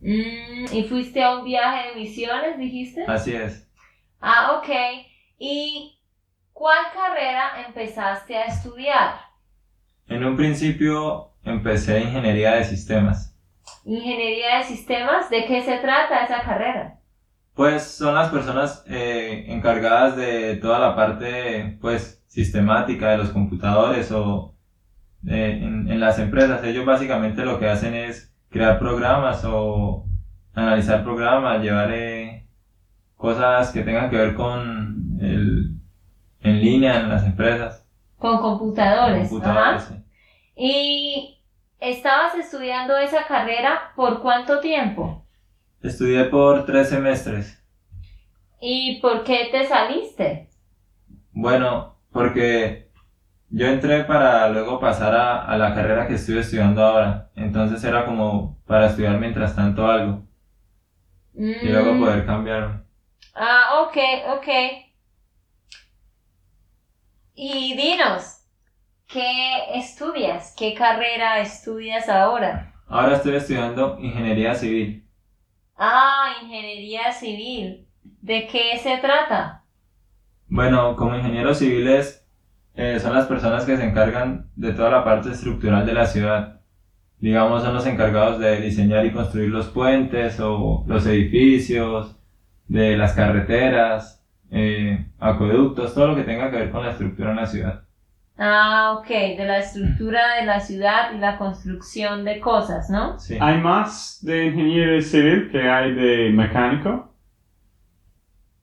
Mm, 0.00 0.66
¿Y 0.72 0.84
fuiste 0.88 1.22
a 1.22 1.36
un 1.36 1.44
viaje 1.44 1.88
de 1.88 1.94
misiones, 1.96 2.58
dijiste? 2.58 3.04
Así 3.06 3.34
es. 3.34 3.68
Ah, 4.20 4.58
ok. 4.58 4.68
¿Y 5.38 5.98
cuál 6.52 6.86
carrera 6.94 7.64
empezaste 7.66 8.36
a 8.36 8.44
estudiar? 8.44 9.14
En 10.06 10.24
un 10.24 10.36
principio 10.36 11.32
empecé 11.44 12.00
ingeniería 12.00 12.52
de 12.56 12.64
sistemas. 12.64 13.36
Ingeniería 13.84 14.58
de 14.58 14.64
sistemas, 14.64 15.30
¿de 15.30 15.46
qué 15.46 15.62
se 15.62 15.78
trata 15.78 16.24
esa 16.24 16.42
carrera? 16.42 16.99
Pues 17.54 17.82
son 17.84 18.14
las 18.14 18.30
personas 18.30 18.84
eh, 18.88 19.44
encargadas 19.48 20.16
de 20.16 20.56
toda 20.56 20.78
la 20.78 20.96
parte 20.96 21.78
pues 21.80 22.22
sistemática 22.26 23.10
de 23.10 23.18
los 23.18 23.30
computadores 23.30 24.10
o 24.12 24.54
eh, 25.26 25.58
en, 25.62 25.90
en 25.90 26.00
las 26.00 26.18
empresas. 26.18 26.64
Ellos 26.64 26.86
básicamente 26.86 27.44
lo 27.44 27.58
que 27.58 27.68
hacen 27.68 27.94
es 27.94 28.34
crear 28.48 28.78
programas 28.78 29.44
o 29.44 30.06
analizar 30.54 31.02
programas, 31.04 31.62
llevar 31.62 31.90
eh, 31.92 32.46
cosas 33.16 33.70
que 33.72 33.82
tengan 33.82 34.10
que 34.10 34.16
ver 34.16 34.34
con 34.34 35.18
el 35.20 35.76
en 36.42 36.60
línea 36.60 37.00
en 37.00 37.08
las 37.08 37.24
empresas. 37.24 37.86
Con 38.18 38.38
computadores. 38.40 39.28
computadores, 39.28 39.82
Ajá. 39.84 39.94
sí. 39.94 40.04
¿Y 40.56 41.38
estabas 41.80 42.34
estudiando 42.34 42.96
esa 42.96 43.26
carrera 43.26 43.92
por 43.96 44.20
cuánto 44.22 44.60
tiempo? 44.60 45.19
Estudié 45.88 46.22
por 46.30 46.64
tres 46.64 46.88
semestres. 46.88 47.52
¿Y 48.60 49.00
por 49.00 49.24
qué 49.24 49.48
te 49.50 49.66
saliste? 49.66 50.48
Bueno, 51.32 51.96
porque 52.12 52.90
yo 53.50 53.66
entré 53.68 54.04
para 54.04 54.48
luego 54.50 54.80
pasar 54.80 55.14
a, 55.14 55.44
a 55.46 55.58
la 55.58 55.74
carrera 55.74 56.08
que 56.08 56.14
estoy 56.14 56.38
estudiando 56.38 56.84
ahora. 56.84 57.30
Entonces 57.36 57.82
era 57.84 58.06
como 58.06 58.58
para 58.66 58.86
estudiar 58.88 59.18
mientras 59.20 59.56
tanto 59.56 59.86
algo 59.86 60.26
y 61.60 61.68
luego 61.68 61.96
Mm, 61.96 61.96
poder 61.96 62.26
cambiarme. 62.26 62.82
Ah, 63.34 63.82
ok, 63.82 63.96
ok. 64.36 64.48
Y 67.34 67.74
dinos, 67.76 68.44
¿qué 69.08 69.78
estudias? 69.78 70.54
¿Qué 70.56 70.74
carrera 70.74 71.40
estudias 71.40 72.08
ahora? 72.08 72.74
Ahora 72.88 73.16
estoy 73.16 73.36
estudiando 73.36 73.96
ingeniería 74.00 74.54
civil. 74.54 75.08
Ah, 75.82 76.34
ingeniería 76.42 77.10
civil. 77.10 77.86
¿De 78.20 78.46
qué 78.46 78.76
se 78.82 78.98
trata? 78.98 79.64
Bueno, 80.46 80.94
como 80.94 81.16
ingenieros 81.16 81.56
civiles 81.56 82.22
eh, 82.74 83.00
son 83.00 83.14
las 83.14 83.26
personas 83.26 83.64
que 83.64 83.78
se 83.78 83.84
encargan 83.84 84.50
de 84.56 84.74
toda 84.74 84.90
la 84.90 85.04
parte 85.04 85.30
estructural 85.30 85.86
de 85.86 85.94
la 85.94 86.04
ciudad. 86.04 86.60
Digamos, 87.18 87.62
son 87.62 87.72
los 87.72 87.86
encargados 87.86 88.38
de 88.38 88.60
diseñar 88.60 89.06
y 89.06 89.12
construir 89.12 89.48
los 89.48 89.68
puentes 89.68 90.38
o 90.38 90.84
los 90.86 91.06
edificios, 91.06 92.14
de 92.68 92.98
las 92.98 93.14
carreteras, 93.14 94.22
eh, 94.50 95.06
acueductos, 95.18 95.94
todo 95.94 96.08
lo 96.08 96.16
que 96.16 96.24
tenga 96.24 96.50
que 96.50 96.58
ver 96.58 96.70
con 96.70 96.84
la 96.84 96.90
estructura 96.90 97.30
en 97.30 97.36
la 97.36 97.46
ciudad. 97.46 97.84
Ah, 98.42 98.96
ok, 98.98 99.06
de 99.06 99.44
la 99.44 99.58
estructura 99.58 100.36
de 100.36 100.46
la 100.46 100.60
ciudad 100.60 101.12
y 101.14 101.18
la 101.18 101.36
construcción 101.36 102.24
de 102.24 102.40
cosas, 102.40 102.88
¿no? 102.88 103.18
Sí. 103.18 103.36
¿Hay 103.38 103.58
más 103.58 104.18
de 104.22 104.46
ingeniero 104.46 104.98
civil 105.02 105.50
que 105.52 105.68
hay 105.68 105.92
de 105.92 106.30
mecánico? 106.30 107.12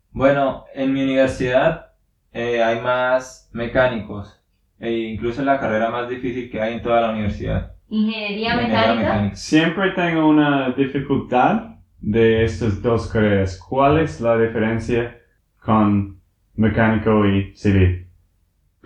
Bueno, 0.10 0.66
en 0.74 0.94
mi 0.94 1.04
universidad 1.04 1.92
eh, 2.34 2.64
hay 2.64 2.82
más 2.82 3.52
mecánicos 3.54 4.42
e 4.80 4.92
incluso 4.92 5.44
la 5.44 5.60
carrera 5.60 5.92
más 5.92 6.10
difícil 6.10 6.50
que 6.50 6.60
hay 6.60 6.74
en 6.74 6.82
toda 6.82 7.02
la 7.02 7.12
universidad. 7.12 7.74
Ingeniería 7.88 8.56
Ingeniería 8.56 8.96
mecánica. 8.96 9.36
Siempre 9.36 9.92
tengo 9.92 10.28
una 10.28 10.72
dificultad 10.72 11.76
de 12.00 12.46
estas 12.46 12.82
dos 12.82 13.12
carreras. 13.12 13.60
¿Cuál 13.60 14.00
es 14.00 14.20
la 14.22 14.40
diferencia 14.40 15.20
con 15.60 16.20
mecánico 16.56 17.28
y 17.28 17.56
civil? 17.56 18.07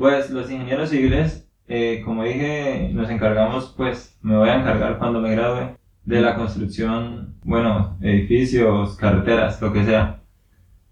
Pues 0.02 0.32
los 0.32 0.50
ingenieros 0.50 0.90
civiles, 0.90 1.48
eh, 1.68 2.02
como 2.04 2.24
dije, 2.24 2.90
nos 2.92 3.08
encargamos, 3.12 3.72
pues 3.78 4.18
me 4.24 4.36
voy 4.36 4.50
a 4.50 4.56
encargar 4.56 4.98
cuando 4.98 5.22
me 5.22 5.30
gradue 5.36 5.76
de 6.06 6.22
la 6.22 6.34
construcción, 6.34 7.36
bueno, 7.44 7.98
edificios, 8.02 8.96
carreteras, 8.98 9.62
lo 9.62 9.72
que 9.72 9.86
sea. 9.86 10.22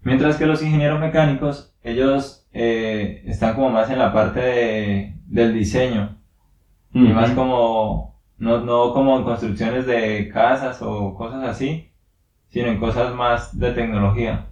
Mientras 0.02 0.36
que 0.38 0.46
los 0.46 0.62
ingenieros 0.62 1.00
mecánicos, 1.00 1.74
ellos 1.82 2.46
eh, 2.52 3.24
están 3.26 3.56
como 3.56 3.70
más 3.70 3.90
en 3.90 3.98
la 3.98 4.12
parte 4.12 4.38
de- 4.40 5.14
del 5.26 5.54
diseño 5.54 6.16
y 6.94 7.00
más 7.00 7.32
como, 7.32 8.20
no, 8.38 8.60
no 8.64 8.92
como 8.94 9.16
en 9.18 9.24
construcciones 9.24 9.86
de 9.86 10.30
casas 10.32 10.82
o 10.82 11.16
cosas 11.16 11.44
así, 11.48 11.90
sino 12.48 12.68
en 12.68 12.78
cosas 12.78 13.14
más 13.14 13.58
de 13.58 13.72
tecnología. 13.72 14.46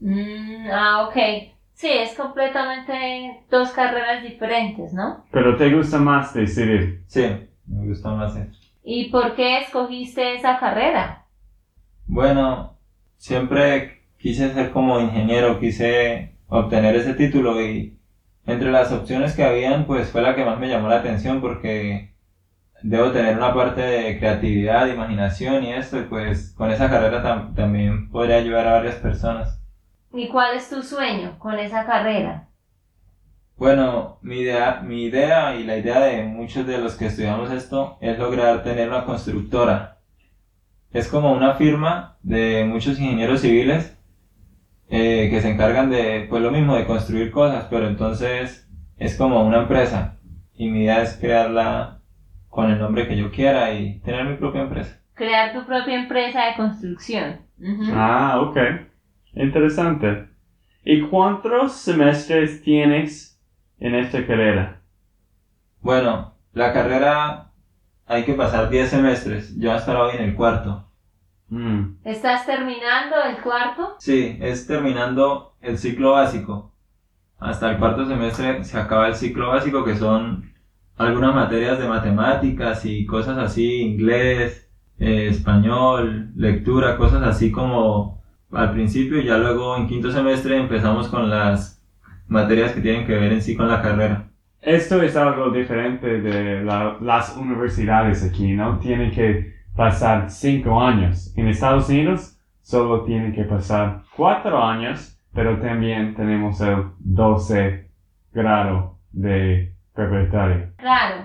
Mm, 0.00 0.68
ah, 0.72 1.06
ok. 1.08 1.16
Sí, 1.80 1.88
es 1.90 2.12
completamente 2.14 3.40
dos 3.50 3.70
carreras 3.70 4.22
diferentes, 4.22 4.92
¿no? 4.92 5.24
Pero 5.32 5.56
te 5.56 5.74
gusta 5.74 5.98
más 5.98 6.34
de 6.34 6.46
civil. 6.46 7.02
Sí, 7.06 7.22
Me 7.66 7.86
gusta 7.88 8.10
más 8.10 8.36
eso. 8.36 8.58
¿Y 8.84 9.10
por 9.10 9.34
qué 9.34 9.60
escogiste 9.60 10.34
esa 10.34 10.58
carrera? 10.58 11.24
Bueno, 12.06 12.76
siempre 13.16 14.02
quise 14.18 14.52
ser 14.52 14.72
como 14.72 15.00
ingeniero, 15.00 15.58
quise 15.58 16.34
obtener 16.48 16.96
ese 16.96 17.14
título 17.14 17.58
y 17.62 17.96
entre 18.44 18.70
las 18.70 18.92
opciones 18.92 19.34
que 19.34 19.44
habían, 19.44 19.86
pues 19.86 20.10
fue 20.10 20.20
la 20.20 20.34
que 20.34 20.44
más 20.44 20.58
me 20.58 20.68
llamó 20.68 20.88
la 20.88 20.98
atención 20.98 21.40
porque 21.40 22.10
debo 22.82 23.12
tener 23.12 23.36
una 23.36 23.54
parte 23.54 23.82
de 23.82 24.18
creatividad, 24.18 24.88
imaginación 24.88 25.64
y 25.64 25.72
esto, 25.72 25.98
y 26.00 26.04
pues 26.04 26.52
con 26.56 26.70
esa 26.72 26.90
carrera 26.90 27.22
tam- 27.24 27.54
también 27.54 28.10
podría 28.10 28.36
ayudar 28.36 28.68
a 28.68 28.72
varias 28.74 28.96
personas. 28.96 29.59
¿Y 30.12 30.28
cuál 30.28 30.56
es 30.56 30.68
tu 30.68 30.82
sueño 30.82 31.38
con 31.38 31.58
esa 31.58 31.86
carrera? 31.86 32.48
Bueno, 33.56 34.18
mi 34.22 34.38
idea, 34.38 34.80
mi 34.82 35.04
idea 35.04 35.54
y 35.54 35.64
la 35.64 35.76
idea 35.76 36.00
de 36.00 36.24
muchos 36.24 36.66
de 36.66 36.78
los 36.78 36.96
que 36.96 37.06
estudiamos 37.06 37.50
esto 37.50 37.98
es 38.00 38.18
lograr 38.18 38.64
tener 38.64 38.88
una 38.88 39.04
constructora. 39.04 39.98
Es 40.92 41.08
como 41.08 41.32
una 41.32 41.54
firma 41.54 42.16
de 42.22 42.64
muchos 42.64 42.98
ingenieros 42.98 43.42
civiles 43.42 43.96
eh, 44.88 45.28
que 45.30 45.40
se 45.40 45.50
encargan 45.50 45.90
de, 45.90 46.26
pues 46.28 46.42
lo 46.42 46.50
mismo, 46.50 46.74
de 46.74 46.86
construir 46.86 47.30
cosas, 47.30 47.66
pero 47.70 47.86
entonces 47.86 48.68
es 48.96 49.16
como 49.16 49.44
una 49.44 49.58
empresa. 49.58 50.16
Y 50.54 50.68
mi 50.68 50.84
idea 50.84 51.02
es 51.02 51.14
crearla 51.14 52.00
con 52.48 52.70
el 52.70 52.78
nombre 52.78 53.06
que 53.06 53.16
yo 53.16 53.30
quiera 53.30 53.72
y 53.74 54.00
tener 54.00 54.24
mi 54.24 54.36
propia 54.36 54.62
empresa. 54.62 54.98
Crear 55.14 55.52
tu 55.52 55.64
propia 55.64 56.00
empresa 56.00 56.46
de 56.46 56.56
construcción. 56.56 57.40
Ujú. 57.60 57.92
Ah, 57.92 58.40
ok. 58.40 58.56
Interesante. 59.34 60.28
¿Y 60.84 61.02
cuántos 61.02 61.72
semestres 61.72 62.62
tienes 62.62 63.40
en 63.78 63.94
esta 63.94 64.26
carrera? 64.26 64.80
Bueno, 65.80 66.34
la 66.52 66.72
carrera 66.72 67.52
hay 68.06 68.24
que 68.24 68.34
pasar 68.34 68.70
10 68.70 68.90
semestres. 68.90 69.56
Yo 69.58 69.72
hasta 69.72 69.92
ahora 69.92 70.04
voy 70.04 70.16
en 70.16 70.30
el 70.30 70.34
cuarto. 70.34 70.86
Mm, 71.48 71.96
¿Estás 72.04 72.46
terminando 72.46 73.16
el 73.28 73.42
cuarto? 73.42 73.96
Sí, 73.98 74.38
es 74.40 74.66
terminando 74.66 75.56
el 75.60 75.78
ciclo 75.78 76.12
básico. 76.12 76.72
Hasta 77.38 77.70
el 77.70 77.78
cuarto 77.78 78.06
semestre 78.06 78.64
se 78.64 78.78
acaba 78.78 79.08
el 79.08 79.14
ciclo 79.14 79.48
básico, 79.48 79.84
que 79.84 79.96
son 79.96 80.52
algunas 80.96 81.34
materias 81.34 81.78
de 81.78 81.88
matemáticas 81.88 82.84
y 82.84 83.06
cosas 83.06 83.38
así, 83.38 83.80
inglés, 83.80 84.70
eh, 84.98 85.28
español, 85.28 86.30
lectura, 86.36 86.98
cosas 86.98 87.22
así 87.22 87.50
como 87.50 88.19
al 88.52 88.72
principio 88.72 89.20
y 89.20 89.24
ya 89.26 89.38
luego 89.38 89.76
en 89.76 89.86
quinto 89.86 90.10
semestre 90.10 90.56
empezamos 90.56 91.08
con 91.08 91.30
las 91.30 91.82
materias 92.28 92.72
que 92.72 92.80
tienen 92.80 93.06
que 93.06 93.14
ver 93.16 93.32
en 93.32 93.42
sí 93.42 93.56
con 93.56 93.68
la 93.68 93.82
carrera. 93.82 94.24
Esto 94.60 95.00
es 95.02 95.16
algo 95.16 95.50
diferente 95.50 96.20
de 96.20 96.62
la- 96.62 96.96
las 97.00 97.36
universidades 97.36 98.24
aquí, 98.28 98.52
¿no? 98.52 98.78
Tienen 98.78 99.10
que 99.10 99.54
pasar 99.74 100.30
cinco 100.30 100.80
años. 100.80 101.32
En 101.36 101.48
Estados 101.48 101.88
Unidos 101.88 102.36
solo 102.60 103.04
tienen 103.04 103.32
que 103.32 103.44
pasar 103.44 104.02
cuatro 104.16 104.62
años, 104.62 105.18
pero 105.32 105.58
también 105.58 106.14
tenemos 106.14 106.60
el 106.60 106.84
12 106.98 107.88
grado 108.32 108.98
de 109.12 109.72
preparatoria. 109.94 110.70
Claro. 110.76 111.24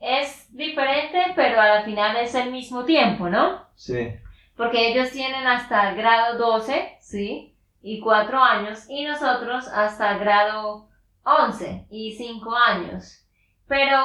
Es 0.00 0.48
diferente, 0.54 1.18
pero 1.34 1.60
a 1.60 1.66
la 1.76 1.82
final 1.82 2.16
es 2.18 2.34
el 2.34 2.52
mismo 2.52 2.84
tiempo, 2.84 3.28
¿no? 3.28 3.62
Sí. 3.74 4.08
Porque 4.56 4.92
ellos 4.92 5.10
tienen 5.10 5.46
hasta 5.46 5.94
grado 5.94 6.38
12, 6.38 6.98
¿sí? 7.00 7.56
Y 7.82 8.00
4 8.00 8.42
años. 8.42 8.84
Y 8.88 9.04
nosotros 9.04 9.66
hasta 9.68 10.12
el 10.12 10.18
grado 10.20 10.88
11 11.24 11.86
y 11.90 12.12
5 12.12 12.54
años. 12.56 13.26
Pero 13.66 13.98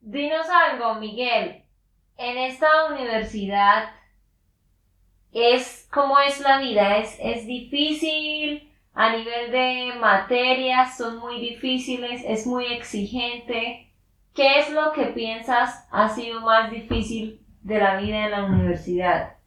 dinos 0.00 0.46
algo, 0.50 0.94
Miguel. 0.96 1.64
En 2.16 2.36
esta 2.36 2.86
universidad, 2.86 3.90
es 5.32 5.88
¿cómo 5.92 6.18
es 6.18 6.40
la 6.40 6.58
vida? 6.58 6.98
¿Es, 6.98 7.16
es 7.20 7.46
difícil? 7.46 8.72
A 8.94 9.16
nivel 9.16 9.52
de 9.52 9.92
materias 10.00 10.96
son 10.96 11.18
muy 11.18 11.40
difíciles, 11.40 12.22
es 12.26 12.46
muy 12.46 12.66
exigente. 12.66 13.92
¿Qué 14.34 14.58
es 14.58 14.70
lo 14.70 14.92
que 14.92 15.06
piensas 15.06 15.86
ha 15.92 16.08
sido 16.08 16.40
más 16.40 16.70
difícil 16.70 17.40
de 17.62 17.78
la 17.78 17.96
vida 17.96 18.24
en 18.24 18.30
la 18.32 18.44
universidad? 18.44 19.37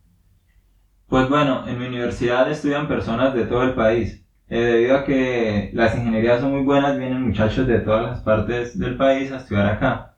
Pues 1.12 1.28
bueno, 1.28 1.68
en 1.68 1.78
mi 1.78 1.88
universidad 1.88 2.50
estudian 2.50 2.88
personas 2.88 3.34
de 3.34 3.44
todo 3.46 3.64
el 3.64 3.74
país. 3.74 4.24
Eh, 4.48 4.60
debido 4.62 4.96
a 4.96 5.04
que 5.04 5.70
las 5.74 5.94
ingenierías 5.98 6.40
son 6.40 6.52
muy 6.52 6.64
buenas, 6.64 6.98
vienen 6.98 7.22
muchachos 7.22 7.68
de 7.68 7.80
todas 7.80 8.04
las 8.04 8.22
partes 8.22 8.80
del 8.80 8.96
país 8.96 9.30
a 9.30 9.40
estudiar 9.40 9.66
acá. 9.66 10.16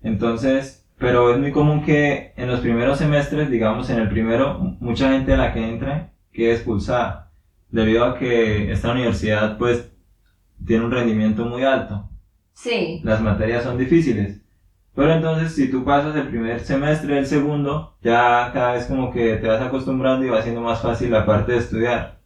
Entonces, 0.00 0.86
pero 0.96 1.32
es 1.32 1.40
muy 1.40 1.50
común 1.50 1.84
que 1.84 2.34
en 2.36 2.48
los 2.48 2.60
primeros 2.60 2.98
semestres, 2.98 3.50
digamos 3.50 3.90
en 3.90 3.98
el 3.98 4.08
primero, 4.10 4.60
mucha 4.78 5.10
gente 5.10 5.32
a 5.34 5.38
la 5.38 5.52
que 5.52 5.68
entra 5.68 6.12
quede 6.32 6.52
expulsada. 6.52 7.32
Debido 7.72 8.04
a 8.04 8.16
que 8.16 8.70
esta 8.70 8.92
universidad 8.92 9.58
pues 9.58 9.90
tiene 10.64 10.84
un 10.84 10.92
rendimiento 10.92 11.46
muy 11.46 11.64
alto. 11.64 12.08
Sí, 12.52 13.00
Las 13.02 13.20
materias 13.20 13.64
son 13.64 13.76
difíciles. 13.76 14.41
Pero 14.94 15.12
entonces 15.12 15.54
si 15.54 15.70
tú 15.70 15.84
pasas 15.84 16.14
el 16.16 16.28
primer 16.28 16.60
semestre, 16.60 17.18
el 17.18 17.26
segundo, 17.26 17.96
ya 18.02 18.50
cada 18.52 18.72
vez 18.74 18.86
como 18.86 19.10
que 19.10 19.36
te 19.36 19.48
vas 19.48 19.62
acostumbrando 19.62 20.26
y 20.26 20.30
va 20.30 20.42
siendo 20.42 20.60
más 20.60 20.82
fácil 20.82 21.10
la 21.10 21.24
parte 21.24 21.52
de 21.52 21.58
estudiar. 21.58 22.20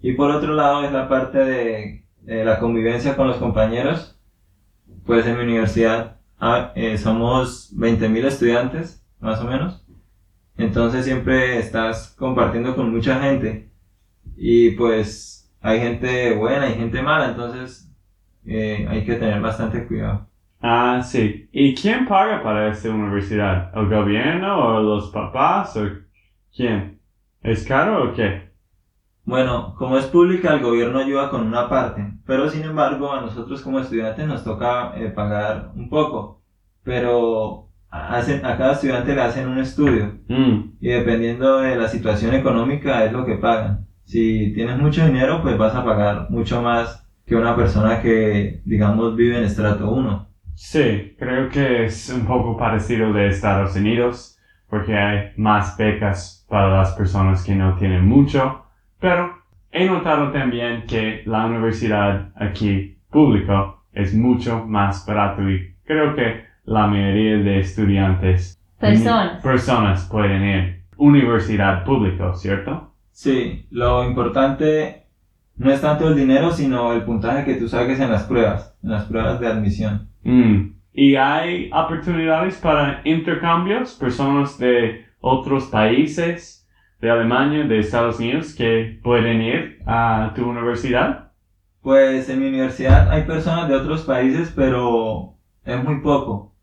Y 0.00 0.12
por 0.12 0.30
otro 0.30 0.54
lado 0.54 0.84
es 0.84 0.92
la 0.92 1.08
parte 1.08 1.38
de, 1.38 2.04
la 2.44 2.58
convivencia 2.58 3.16
con 3.16 3.26
los 3.28 3.38
compañeros. 3.38 4.18
Pues 5.06 5.26
en 5.26 5.36
mi 5.38 5.44
universidad 5.44 6.18
ah, 6.38 6.72
eh, 6.74 6.98
somos 6.98 7.74
20.000 7.76 8.26
estudiantes, 8.26 9.02
más 9.20 9.40
o 9.40 9.44
menos. 9.44 9.84
Entonces 10.56 11.04
siempre 11.04 11.58
estás 11.58 12.14
compartiendo 12.18 12.76
con 12.76 12.92
mucha 12.92 13.20
gente. 13.20 13.70
Y 14.36 14.72
pues 14.72 15.50
hay 15.60 15.80
gente 15.80 16.34
buena 16.34 16.68
y 16.68 16.74
gente 16.74 17.02
mala, 17.02 17.30
entonces 17.30 17.90
eh, 18.44 18.86
hay 18.88 19.04
que 19.06 19.14
tener 19.14 19.40
bastante 19.40 19.86
cuidado. 19.86 20.28
Ah, 20.66 21.02
sí. 21.02 21.48
¿Y 21.52 21.74
quién 21.74 22.06
paga 22.06 22.42
para 22.42 22.68
esta 22.70 22.88
universidad? 22.88 23.70
¿El 23.76 23.86
gobierno 23.88 24.58
o 24.58 24.80
los 24.80 25.10
papás 25.10 25.76
o 25.76 25.86
quién? 26.56 27.00
¿Es 27.42 27.66
caro 27.66 28.10
o 28.10 28.14
qué? 28.14 28.50
Bueno, 29.24 29.74
como 29.76 29.98
es 29.98 30.06
pública, 30.06 30.54
el 30.54 30.62
gobierno 30.62 31.00
ayuda 31.00 31.28
con 31.30 31.46
una 31.46 31.68
parte, 31.68 32.14
pero 32.26 32.48
sin 32.48 32.62
embargo 32.64 33.12
a 33.12 33.20
nosotros 33.20 33.60
como 33.62 33.78
estudiantes 33.80 34.26
nos 34.26 34.42
toca 34.44 34.94
eh, 34.96 35.10
pagar 35.10 35.72
un 35.74 35.90
poco, 35.90 36.42
pero 36.82 37.68
hacen, 37.90 38.44
a 38.46 38.56
cada 38.56 38.72
estudiante 38.72 39.14
le 39.14 39.22
hacen 39.22 39.48
un 39.48 39.58
estudio 39.58 40.18
Mm, 40.28 40.76
y 40.80 40.88
dependiendo 40.88 41.58
de 41.60 41.76
la 41.76 41.88
situación 41.88 42.34
económica 42.34 43.04
es 43.04 43.12
lo 43.12 43.26
que 43.26 43.36
pagan. 43.36 43.86
Si 44.04 44.52
tienes 44.54 44.78
mucho 44.78 45.04
dinero, 45.06 45.42
pues 45.42 45.58
vas 45.58 45.74
a 45.74 45.84
pagar 45.84 46.30
mucho 46.30 46.62
más 46.62 47.06
que 47.26 47.36
una 47.36 47.54
persona 47.56 48.00
que, 48.02 48.62
digamos, 48.64 49.14
vive 49.16 49.38
en 49.38 49.44
estrato 49.44 49.90
1. 49.90 50.33
Sí, 50.54 51.14
creo 51.18 51.48
que 51.48 51.84
es 51.84 52.10
un 52.10 52.26
poco 52.26 52.56
parecido 52.56 53.12
de 53.12 53.28
Estados 53.28 53.76
Unidos, 53.76 54.38
porque 54.68 54.96
hay 54.96 55.32
más 55.36 55.76
becas 55.76 56.44
para 56.48 56.68
las 56.68 56.92
personas 56.92 57.42
que 57.44 57.54
no 57.54 57.74
tienen 57.76 58.06
mucho, 58.06 58.64
pero 59.00 59.38
he 59.70 59.86
notado 59.86 60.30
también 60.30 60.84
que 60.86 61.22
la 61.26 61.46
universidad 61.46 62.30
aquí 62.36 62.96
público 63.10 63.84
es 63.92 64.14
mucho 64.14 64.64
más 64.66 65.04
barato 65.06 65.48
y 65.48 65.74
creo 65.84 66.14
que 66.14 66.44
la 66.64 66.86
mayoría 66.86 67.36
de 67.38 67.58
estudiantes, 67.60 68.58
personas. 68.78 69.42
personas 69.42 70.08
pueden 70.10 70.44
ir. 70.44 70.84
Universidad 70.96 71.84
público, 71.84 72.34
¿cierto? 72.34 72.92
Sí, 73.10 73.66
lo 73.70 74.04
importante 74.04 75.03
no 75.56 75.70
es 75.70 75.80
tanto 75.80 76.08
el 76.08 76.16
dinero, 76.16 76.50
sino 76.50 76.92
el 76.92 77.02
puntaje 77.02 77.44
que 77.44 77.54
tú 77.54 77.68
saques 77.68 78.00
en 78.00 78.10
las 78.10 78.24
pruebas, 78.24 78.76
en 78.82 78.90
las 78.90 79.04
pruebas 79.04 79.40
de 79.40 79.46
admisión. 79.46 80.08
Mm. 80.22 80.72
Y 80.92 81.16
hay 81.16 81.70
oportunidades 81.72 82.56
para 82.58 83.00
intercambios, 83.04 83.94
personas 83.94 84.58
de 84.58 85.04
otros 85.20 85.64
países, 85.66 86.68
de 87.00 87.10
Alemania, 87.10 87.64
de 87.64 87.78
Estados 87.78 88.18
Unidos, 88.18 88.54
que 88.54 89.00
pueden 89.02 89.42
ir 89.42 89.78
a 89.86 90.32
tu 90.34 90.48
universidad. 90.48 91.32
Pues 91.82 92.28
en 92.28 92.40
mi 92.40 92.48
universidad 92.48 93.10
hay 93.10 93.22
personas 93.24 93.68
de 93.68 93.74
otros 93.74 94.02
países, 94.02 94.52
pero 94.54 95.34
es 95.64 95.82
muy 95.84 96.00
poco. 96.00 96.54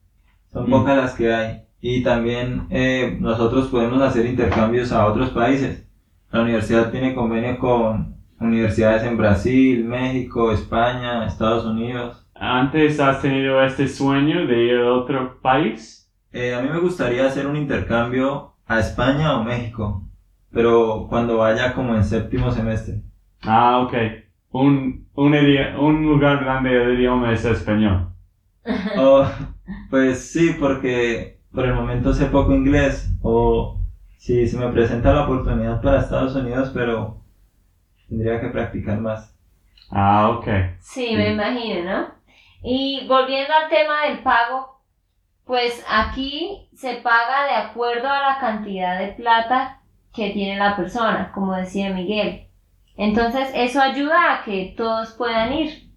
Son 0.51 0.67
Mm. 0.67 0.71
pocas 0.71 0.97
las 0.97 1.13
que 1.15 1.33
hay. 1.33 1.61
Y 1.79 2.03
también 2.03 2.67
eh, 2.69 3.17
nosotros 3.19 3.67
podemos 3.67 4.01
hacer 4.01 4.25
intercambios 4.25 4.91
a 4.91 5.05
otros 5.05 5.29
países. 5.29 5.87
La 6.31 6.41
universidad 6.41 6.91
tiene 6.91 7.13
convenio 7.13 7.57
con 7.59 8.15
universidades 8.41 9.03
en 9.03 9.17
Brasil, 9.17 9.85
México, 9.85 10.51
España, 10.51 11.25
Estados 11.25 11.65
Unidos. 11.65 12.27
¿Antes 12.33 12.99
has 12.99 13.21
tenido 13.21 13.63
este 13.63 13.87
sueño 13.87 14.47
de 14.47 14.65
ir 14.65 14.79
a 14.79 14.93
otro 14.93 15.39
país? 15.41 16.11
Eh, 16.33 16.53
a 16.55 16.61
mí 16.61 16.69
me 16.69 16.79
gustaría 16.79 17.27
hacer 17.27 17.45
un 17.45 17.55
intercambio 17.55 18.55
a 18.65 18.79
España 18.79 19.37
o 19.37 19.43
México, 19.43 20.07
pero 20.51 21.07
cuando 21.09 21.37
vaya 21.37 21.73
como 21.73 21.95
en 21.95 22.03
séptimo 22.03 22.51
semestre. 22.51 23.01
Ah, 23.43 23.79
ok. 23.79 23.93
Un, 24.51 25.07
un, 25.13 25.33
un 25.79 26.05
lugar 26.05 26.43
donde 26.43 26.83
el 26.83 26.99
idioma 26.99 27.31
es 27.33 27.45
español. 27.45 28.07
O, 28.97 29.25
pues 29.89 30.31
sí, 30.31 30.55
porque 30.59 31.39
por 31.51 31.65
el 31.65 31.73
momento 31.73 32.13
sé 32.13 32.25
poco 32.25 32.53
inglés. 32.53 33.11
O 33.21 33.81
si 34.17 34.47
se 34.47 34.57
me 34.57 34.67
presenta 34.71 35.13
la 35.13 35.23
oportunidad 35.23 35.81
para 35.81 35.99
Estados 35.99 36.35
Unidos, 36.35 36.71
pero 36.73 37.20
tendría 38.11 38.41
que 38.41 38.49
practicar 38.49 38.99
más. 38.99 39.33
Ah, 39.89 40.29
ok. 40.31 40.47
Sí, 40.79 41.15
me 41.15 41.31
imagino, 41.31 41.89
¿no? 41.89 42.07
Y 42.61 43.07
volviendo 43.07 43.53
al 43.53 43.69
tema 43.69 44.05
del 44.05 44.19
pago, 44.19 44.81
pues 45.45 45.83
aquí 45.89 46.67
se 46.75 46.95
paga 46.95 47.45
de 47.45 47.55
acuerdo 47.55 48.09
a 48.09 48.33
la 48.33 48.37
cantidad 48.39 48.99
de 48.99 49.13
plata 49.13 49.79
que 50.13 50.31
tiene 50.31 50.59
la 50.59 50.75
persona, 50.75 51.31
como 51.33 51.55
decía 51.55 51.89
Miguel. 51.93 52.47
Entonces, 52.97 53.49
eso 53.55 53.81
ayuda 53.81 54.33
a 54.33 54.43
que 54.43 54.73
todos 54.75 55.13
puedan 55.13 55.53
ir. 55.53 55.89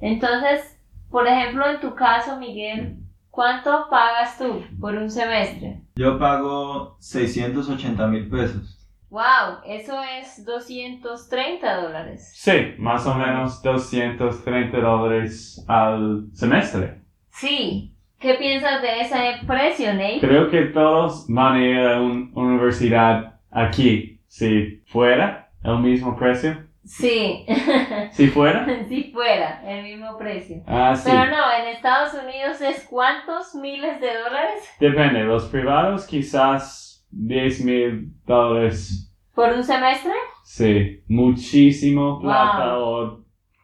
Entonces, 0.00 0.80
por 1.10 1.28
ejemplo, 1.28 1.64
en 1.70 1.80
tu 1.80 1.94
caso, 1.94 2.38
Miguel, 2.38 2.98
¿cuánto 3.30 3.86
pagas 3.88 4.36
tú 4.36 4.64
por 4.80 4.94
un 4.94 5.08
semestre? 5.08 5.80
Yo 5.94 6.18
pago 6.18 6.96
680 6.98 8.06
mil 8.08 8.28
pesos. 8.28 8.81
Wow, 9.12 9.58
eso 9.66 9.92
es 10.02 10.42
230 10.42 11.82
dólares. 11.82 12.32
Sí, 12.34 12.72
más 12.78 13.06
o 13.06 13.14
menos 13.14 13.62
230 13.62 14.78
dólares 14.80 15.62
al 15.68 16.28
semestre. 16.32 17.02
Sí. 17.28 17.94
¿Qué 18.18 18.36
piensas 18.36 18.80
de 18.80 19.02
ese 19.02 19.46
precio, 19.46 19.92
Nate? 19.92 20.18
Creo 20.18 20.50
que 20.50 20.62
todos 20.62 21.26
van 21.28 21.56
a 21.56 21.62
ir 21.62 21.78
a 21.78 22.00
una 22.00 22.30
universidad 22.34 23.38
aquí. 23.50 24.18
Si 24.28 24.82
fuera 24.86 25.50
el 25.62 25.80
mismo 25.80 26.16
precio. 26.16 26.66
Sí. 26.82 27.44
Si 28.12 28.28
fuera. 28.28 28.66
si 28.88 29.04
fuera 29.12 29.62
el 29.66 29.84
mismo 29.84 30.16
precio. 30.16 30.62
Ah, 30.66 30.94
sí. 30.96 31.10
Pero 31.10 31.26
no, 31.26 31.52
en 31.60 31.68
Estados 31.68 32.14
Unidos 32.14 32.62
es 32.62 32.86
cuántos 32.88 33.54
miles 33.54 34.00
de 34.00 34.18
dólares 34.18 34.74
Depende. 34.80 35.22
Los 35.24 35.46
privados 35.46 36.06
quizás 36.06 36.91
10 37.12 37.64
mil 37.64 38.12
dólares. 38.26 39.12
por 39.34 39.50
un 39.52 39.62
semestre. 39.62 40.12
Sí. 40.44 41.02
Muchísimo 41.08 42.20
plata. 42.20 42.78
O, 42.78 43.20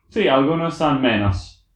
sí, 0.09 0.29
algunos 0.29 0.75
son 0.75 1.03
menos. 1.03 1.67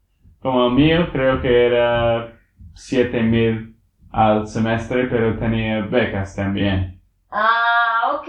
Como 0.41 0.67
el 0.69 0.73
mío 0.75 1.09
creo 1.13 1.41
que 1.41 1.67
era 1.67 2.33
7 2.75 3.23
mil 3.23 3.77
al 4.11 4.47
semestre, 4.47 5.07
pero 5.09 5.39
tenía 5.39 5.81
becas 5.83 6.35
también. 6.37 7.01
Ah, 7.31 8.13
ok. 8.15 8.29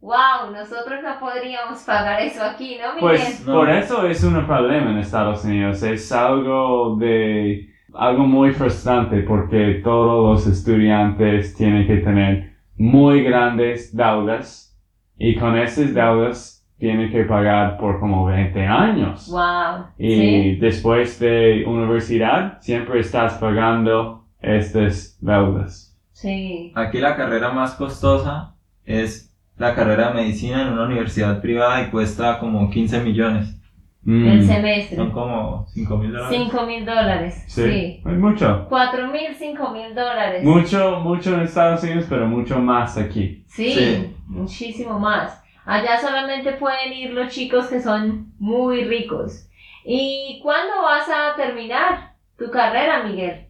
Wow, 0.00 0.52
nosotros 0.52 1.00
no 1.02 1.18
podríamos 1.18 1.82
pagar 1.82 2.20
eso 2.22 2.42
aquí, 2.44 2.76
¿no, 2.80 2.94
Miguel? 2.94 3.00
Pues 3.00 3.46
No. 3.46 3.54
por 3.54 3.70
eso 3.70 4.06
es 4.06 4.22
un 4.22 4.46
problema 4.46 4.90
en 4.92 4.98
Estados 4.98 5.44
Unidos. 5.44 5.82
Es 5.82 6.12
algo 6.12 6.96
de 6.96 7.68
algo 7.94 8.24
muy 8.24 8.52
frustrante 8.52 9.22
porque 9.22 9.80
todos 9.82 10.44
los 10.46 10.46
estudiantes 10.46 11.56
tienen 11.56 11.86
que 11.86 11.96
tener 11.96 12.47
muy 12.78 13.22
grandes 13.22 13.94
deudas 13.96 14.76
y 15.18 15.34
con 15.36 15.56
esas 15.58 15.92
deudas 15.94 16.54
tienen 16.78 17.10
que 17.10 17.24
pagar 17.24 17.76
por 17.76 17.98
como 17.98 18.26
20 18.26 18.64
años. 18.64 19.28
wow. 19.30 19.86
Y 19.98 20.10
Sí. 20.14 20.56
después 20.60 21.18
de 21.18 21.64
universidad 21.66 22.58
siempre 22.60 23.00
estás 23.00 23.34
pagando 23.34 24.24
estas 24.40 25.18
deudas. 25.20 25.98
Sí. 26.12 26.72
Aquí 26.76 26.98
la 26.98 27.16
carrera 27.16 27.50
más 27.50 27.74
costosa 27.74 28.54
es 28.84 29.36
la 29.56 29.74
carrera 29.74 30.08
de 30.08 30.14
medicina 30.14 30.62
en 30.62 30.68
una 30.68 30.84
universidad 30.84 31.40
privada 31.40 31.82
y 31.82 31.90
cuesta 31.90 32.38
como 32.38 32.70
15 32.70 33.00
millones. 33.02 33.60
Mm, 34.02 34.28
El 34.28 34.46
semestre. 34.46 34.96
Son 34.96 35.10
como 35.10 35.66
5 35.68 35.96
mil 35.98 36.12
dólares. 36.12 36.38
5 36.38 36.66
mil 36.66 36.86
dólares. 36.86 37.44
sí, 37.48 37.62
Sí. 37.62 38.02
hay 38.04 38.14
mucho. 38.14 38.66
4 38.68 39.08
mil, 39.08 39.34
5 39.36 39.70
mil 39.70 39.94
dólares. 39.94 40.44
Mucho, 40.44 41.00
mucho 41.00 41.34
en 41.34 41.40
Estados 41.40 41.82
Unidos, 41.82 42.06
pero 42.08 42.26
mucho 42.26 42.58
más 42.58 42.96
aquí. 42.96 43.44
Sí, 43.48 43.72
Sí. 43.72 44.16
muchísimo 44.26 44.98
más. 44.98 45.42
Allá 45.66 46.00
solamente 46.00 46.52
pueden 46.52 46.92
ir 46.94 47.10
los 47.10 47.28
chicos 47.32 47.66
que 47.66 47.80
son 47.82 48.32
muy 48.38 48.84
ricos. 48.84 49.50
¿Y 49.84 50.40
cuándo 50.42 50.72
vas 50.82 51.08
a 51.08 51.36
terminar 51.36 52.14
tu 52.38 52.50
carrera, 52.50 53.02
Miguel? 53.02 53.48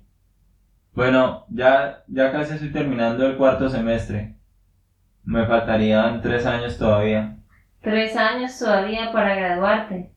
Bueno, 0.95 1.45
ya, 1.51 2.03
ya 2.09 2.33
casi 2.33 2.55
estoy 2.55 2.73
terminando 2.73 3.25
el 3.27 3.37
cuarto 3.37 3.69
semestre. 3.69 4.35
Me 5.25 5.47
faltarían 5.47 6.21
3 6.23 6.45
años 6.47 6.79
todavía. 6.79 7.37
Tres 7.81 8.17
años 8.17 8.59
todavía 8.59 9.13
para 9.13 9.35
graduarte. 9.37 10.11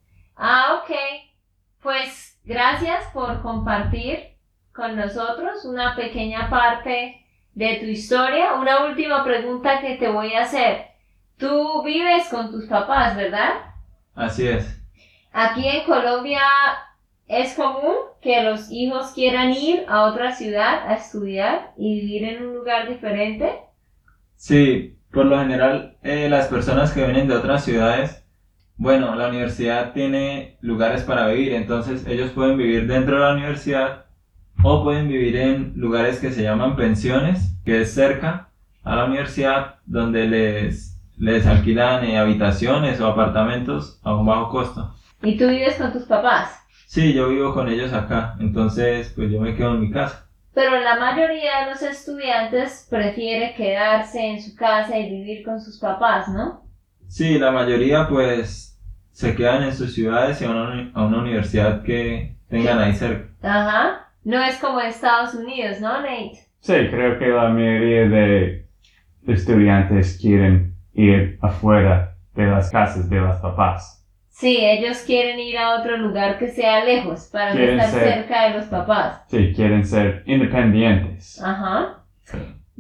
Ah, 0.44 0.82
ok. 0.82 0.96
Pues 1.84 2.40
gracias 2.44 3.06
por 3.14 3.44
compartir 3.44 4.38
con 4.74 4.96
nosotros 4.96 5.64
una 5.66 5.96
pequeña 5.96 6.50
parte 6.50 7.24
de 7.54 7.76
tu 7.76 7.86
historia. 7.86 8.56
Una 8.56 8.86
última 8.86 9.24
pregunta 9.24 9.82
que 9.82 9.98
te 9.98 10.10
voy 10.10 10.34
a 10.34 10.42
hacer. 10.46 10.88
Tú 11.38 11.84
vives 11.84 12.28
con 12.30 12.50
tus 12.50 12.66
papás, 12.66 13.16
¿verdad? 13.16 13.52
Así 14.16 14.48
es. 14.48 14.82
Aquí 15.32 15.68
en 15.68 15.86
Colombia 15.86 16.42
es 17.28 17.54
común 17.54 17.94
que 18.20 18.42
los 18.42 18.72
hijos 18.72 19.12
quieran 19.12 19.52
ir 19.52 19.86
a 19.88 20.06
otra 20.06 20.32
ciudad 20.32 20.90
a 20.90 20.96
estudiar 20.96 21.72
y 21.78 22.02
vivir 22.02 22.24
en 22.24 22.48
un 22.48 22.56
lugar 22.56 22.90
diferente. 22.90 23.60
Sí, 24.38 24.98
por 25.12 25.26
lo 25.26 25.38
general 25.38 25.98
eh, 26.02 26.30
las 26.30 26.48
personas 26.48 26.94
que 26.94 27.06
vienen 27.06 27.28
de 27.28 27.36
otras 27.36 27.64
ciudades, 27.64 28.21
bueno, 28.78 29.16
la 29.16 29.28
universidad 29.28 29.94
tiene 29.94 30.58
lugares 30.62 31.04
para 31.04 31.28
vivir, 31.28 31.54
entonces 31.54 32.06
ellos 32.08 32.32
pueden 32.32 32.58
vivir 32.58 32.88
dentro 32.88 33.16
de 33.16 33.22
la 33.22 33.34
universidad 33.34 34.06
o 34.64 34.84
pueden 34.84 35.08
vivir 35.08 35.36
en 35.36 35.74
lugares 35.76 36.20
que 36.20 36.32
se 36.32 36.44
llaman 36.44 36.76
pensiones, 36.76 37.56
que 37.64 37.82
es 37.82 37.94
cerca 37.94 38.50
a 38.84 38.96
la 38.96 39.06
universidad, 39.06 39.76
donde 39.86 40.28
les, 40.28 41.00
les 41.18 41.46
alquilan 41.46 42.04
eh, 42.04 42.18
habitaciones 42.18 43.00
o 43.00 43.08
apartamentos 43.08 44.00
a 44.04 44.16
un 44.16 44.26
bajo 44.26 44.50
costo. 44.50 44.96
Y 45.22 45.38
tú 45.38 45.48
vives 45.48 45.76
con 45.76 45.92
tus 45.94 46.04
papás. 46.04 46.58
Sí, 46.88 47.14
yo 47.14 47.30
vivo 47.30 47.54
con 47.54 47.70
ellos 47.70 47.94
acá, 47.94 48.36
entonces 48.40 49.14
pues 49.16 49.32
yo 49.32 49.40
me 49.40 49.56
quedo 49.56 49.76
en 49.76 49.82
mi 49.82 49.92
casa. 49.92 50.28
Pero 50.54 50.80
la 50.82 51.00
mayoría 51.00 51.64
de 51.64 51.72
los 51.72 51.82
estudiantes 51.82 52.88
prefiere 52.90 53.54
quedarse 53.56 54.20
en 54.20 54.42
su 54.42 54.56
casa 54.56 54.98
y 54.98 55.10
vivir 55.10 55.46
con 55.46 55.62
sus 55.62 55.80
papás, 55.80 56.28
¿no? 56.28 56.61
Sí, 57.12 57.38
la 57.38 57.52
mayoría 57.52 58.08
pues 58.08 58.80
se 59.12 59.36
quedan 59.36 59.64
en 59.64 59.74
sus 59.76 59.94
ciudades 59.94 60.42
y 60.42 60.46
a 60.46 60.50
una, 60.50 60.92
a 60.94 61.04
una 61.04 61.20
universidad 61.20 61.84
que 61.84 62.38
tengan 62.48 62.80
ahí 62.80 62.94
cerca. 62.94 63.28
Ajá. 63.42 64.08
No 64.24 64.42
es 64.42 64.58
como 64.60 64.80
en 64.80 64.88
Estados 64.88 65.34
Unidos, 65.34 65.82
¿no, 65.82 66.00
Nate? 66.00 66.40
Sí, 66.62 66.74
creo 66.90 67.20
que 67.20 67.28
la 67.28 67.50
mayoría 67.50 68.06
de 68.08 68.66
estudiantes 69.28 70.18
quieren 70.22 70.74
ir 70.94 71.38
afuera 71.42 72.16
de 72.34 72.46
las 72.46 72.70
casas 72.72 73.10
de 73.10 73.20
los 73.20 73.36
papás. 73.42 74.06
Sí, 74.30 74.58
ellos 74.62 75.00
quieren 75.06 75.38
ir 75.38 75.58
a 75.58 75.82
otro 75.82 75.98
lugar 75.98 76.40
que 76.40 76.48
sea 76.48 76.86
lejos 76.86 77.30
para 77.30 77.54
no 77.54 77.60
estar 77.60 77.90
ser- 77.90 78.14
cerca 78.14 78.48
de 78.48 78.58
los 78.58 78.68
papás. 78.68 79.24
Sí, 79.28 79.52
quieren 79.54 79.86
ser 79.86 80.24
independientes. 80.28 81.42
Ajá. 81.44 82.04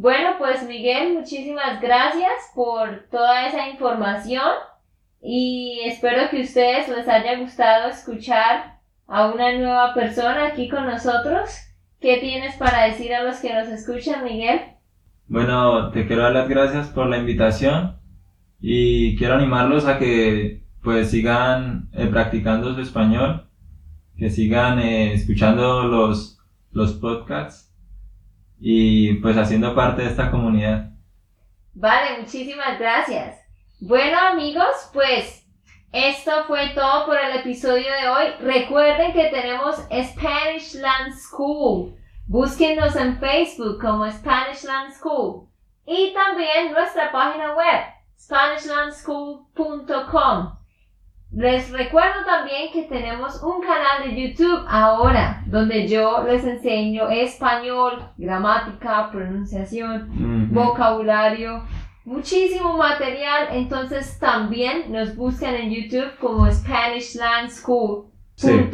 Bueno, 0.01 0.29
pues 0.39 0.67
Miguel, 0.67 1.13
muchísimas 1.13 1.79
gracias 1.79 2.33
por 2.55 3.03
toda 3.11 3.47
esa 3.47 3.69
información 3.69 4.49
y 5.21 5.79
espero 5.85 6.27
que 6.31 6.39
a 6.39 6.43
ustedes 6.43 6.89
les 6.89 7.07
haya 7.07 7.37
gustado 7.37 7.87
escuchar 7.87 8.79
a 9.05 9.27
una 9.27 9.55
nueva 9.55 9.93
persona 9.93 10.47
aquí 10.47 10.69
con 10.69 10.87
nosotros. 10.87 11.51
¿Qué 11.99 12.17
tienes 12.17 12.55
para 12.55 12.85
decir 12.85 13.13
a 13.13 13.21
los 13.21 13.41
que 13.41 13.53
nos 13.53 13.67
escuchan, 13.67 14.23
Miguel? 14.23 14.61
Bueno, 15.27 15.91
te 15.91 16.07
quiero 16.07 16.23
dar 16.23 16.31
las 16.31 16.49
gracias 16.49 16.87
por 16.87 17.05
la 17.05 17.19
invitación 17.19 17.99
y 18.59 19.15
quiero 19.17 19.35
animarlos 19.35 19.85
a 19.85 19.99
que 19.99 20.63
pues 20.81 21.11
sigan 21.11 21.91
eh, 21.93 22.07
practicando 22.07 22.73
su 22.73 22.81
español, 22.81 23.45
que 24.17 24.31
sigan 24.31 24.79
eh, 24.79 25.13
escuchando 25.13 25.83
los, 25.83 26.39
los 26.71 26.93
podcasts 26.93 27.70
y 28.61 29.15
pues 29.15 29.35
haciendo 29.37 29.73
parte 29.73 30.03
de 30.03 30.09
esta 30.09 30.29
comunidad. 30.29 30.91
Vale, 31.73 32.19
muchísimas 32.19 32.77
gracias. 32.79 33.41
Bueno 33.79 34.19
amigos, 34.19 34.91
pues 34.93 35.47
esto 35.91 36.43
fue 36.45 36.69
todo 36.75 37.07
por 37.07 37.17
el 37.17 37.37
episodio 37.37 37.91
de 37.91 38.07
hoy. 38.07 38.25
Recuerden 38.39 39.13
que 39.13 39.25
tenemos 39.25 39.77
Spanish 39.77 40.75
Land 40.75 41.15
School. 41.15 41.95
Búsquenos 42.27 42.95
en 42.95 43.17
Facebook 43.19 43.81
como 43.81 44.07
Spanish 44.09 44.63
Land 44.63 44.93
School. 44.93 45.49
Y 45.85 46.13
también 46.13 46.71
nuestra 46.71 47.11
página 47.11 47.53
web, 47.55 47.81
SpanishLandSchool.com. 48.17 50.60
Les 51.33 51.71
recuerdo 51.71 52.25
también 52.25 52.73
que 52.73 52.83
tenemos 52.83 53.41
un 53.41 53.61
canal 53.61 54.03
de 54.03 54.21
YouTube 54.21 54.65
ahora, 54.67 55.41
donde 55.45 55.87
yo 55.87 56.23
les 56.23 56.45
enseño 56.45 57.09
español, 57.09 58.03
gramática, 58.17 59.09
pronunciación, 59.11 60.49
vocabulario, 60.51 61.63
muchísimo 62.03 62.75
material. 62.75 63.47
Entonces 63.51 64.19
también 64.19 64.91
nos 64.91 65.15
buscan 65.15 65.55
en 65.55 65.71
YouTube 65.71 66.17
como 66.19 66.51
SpanishLandSchool.com. 66.51 68.09
Sí. 68.35 68.69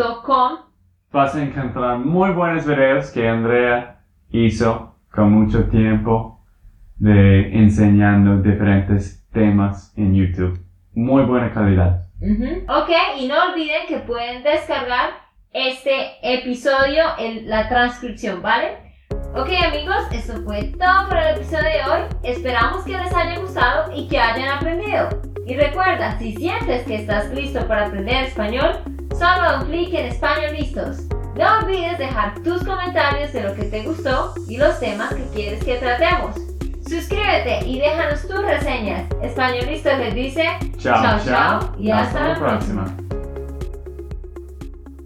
vas 1.12 1.36
a 1.36 1.44
encontrar 1.44 2.00
muy 2.00 2.32
buenos 2.32 2.66
videos 2.66 3.12
que 3.12 3.28
Andrea 3.28 4.02
hizo 4.32 4.96
con 5.12 5.32
mucho 5.32 5.66
tiempo 5.66 6.42
de 6.96 7.56
enseñando 7.56 8.42
diferentes 8.42 9.24
temas 9.32 9.94
en 9.96 10.16
YouTube. 10.16 10.60
Muy 10.96 11.24
buena 11.24 11.54
calidad. 11.54 12.07
Ujú. 12.20 12.66
Ok, 12.68 12.90
y 13.20 13.28
no 13.28 13.52
olviden 13.52 13.88
que 13.88 13.98
pueden 14.00 14.44
descargar 14.44 15.12
este 15.54 16.18
episodio 16.22 17.04
en 17.18 17.48
la 17.50 17.70
transcripción, 17.70 18.42
¿vale? 18.42 18.88
Ok 19.36 19.50
amigos, 19.64 19.98
esto 20.12 20.34
fue 20.44 20.74
todo 20.80 21.10
por 21.10 21.18
el 21.18 21.36
episodio 21.36 21.64
de 21.64 21.84
hoy. 21.84 22.02
Esperamos 22.24 22.84
que 22.86 22.98
les 22.98 23.14
haya 23.14 23.40
gustado 23.40 23.96
y 23.96 24.08
que 24.08 24.20
hayan 24.20 24.50
aprendido. 24.50 25.10
Y 25.46 25.56
recuerda, 25.56 26.18
si 26.18 26.36
sientes 26.36 26.86
que 26.88 26.96
estás 26.96 27.30
listo 27.30 27.66
para 27.68 27.88
aprender 27.88 28.26
español, 28.26 28.82
solo 29.18 29.60
un 29.60 29.66
clic 29.68 29.94
en 29.94 30.08
Español 30.08 30.54
Listos. 30.54 31.04
No 31.36 31.60
olvides 31.60 32.00
dejar 32.00 32.42
tus 32.42 32.64
comentarios 32.64 33.32
de 33.32 33.44
lo 33.44 33.56
que 33.56 33.66
te 33.66 33.84
gustó 33.84 34.34
y 34.50 34.58
los 34.58 34.80
temas 34.80 35.14
que 35.14 35.24
quieres 35.36 35.64
que 35.64 35.76
tratemos. 35.76 36.47
Suscríbete 36.88 37.66
y 37.66 37.80
déjanos 37.80 38.22
tus 38.22 38.42
reseñas. 38.42 39.04
Español 39.22 39.66
Listos 39.68 39.98
les 40.00 40.16
dice 40.16 40.46
Chao, 40.78 41.04
chao, 41.04 41.20
chao 41.26 41.76
y 41.78 41.92
hasta 41.92 42.30
la 42.30 42.36
próxima. 42.36 42.96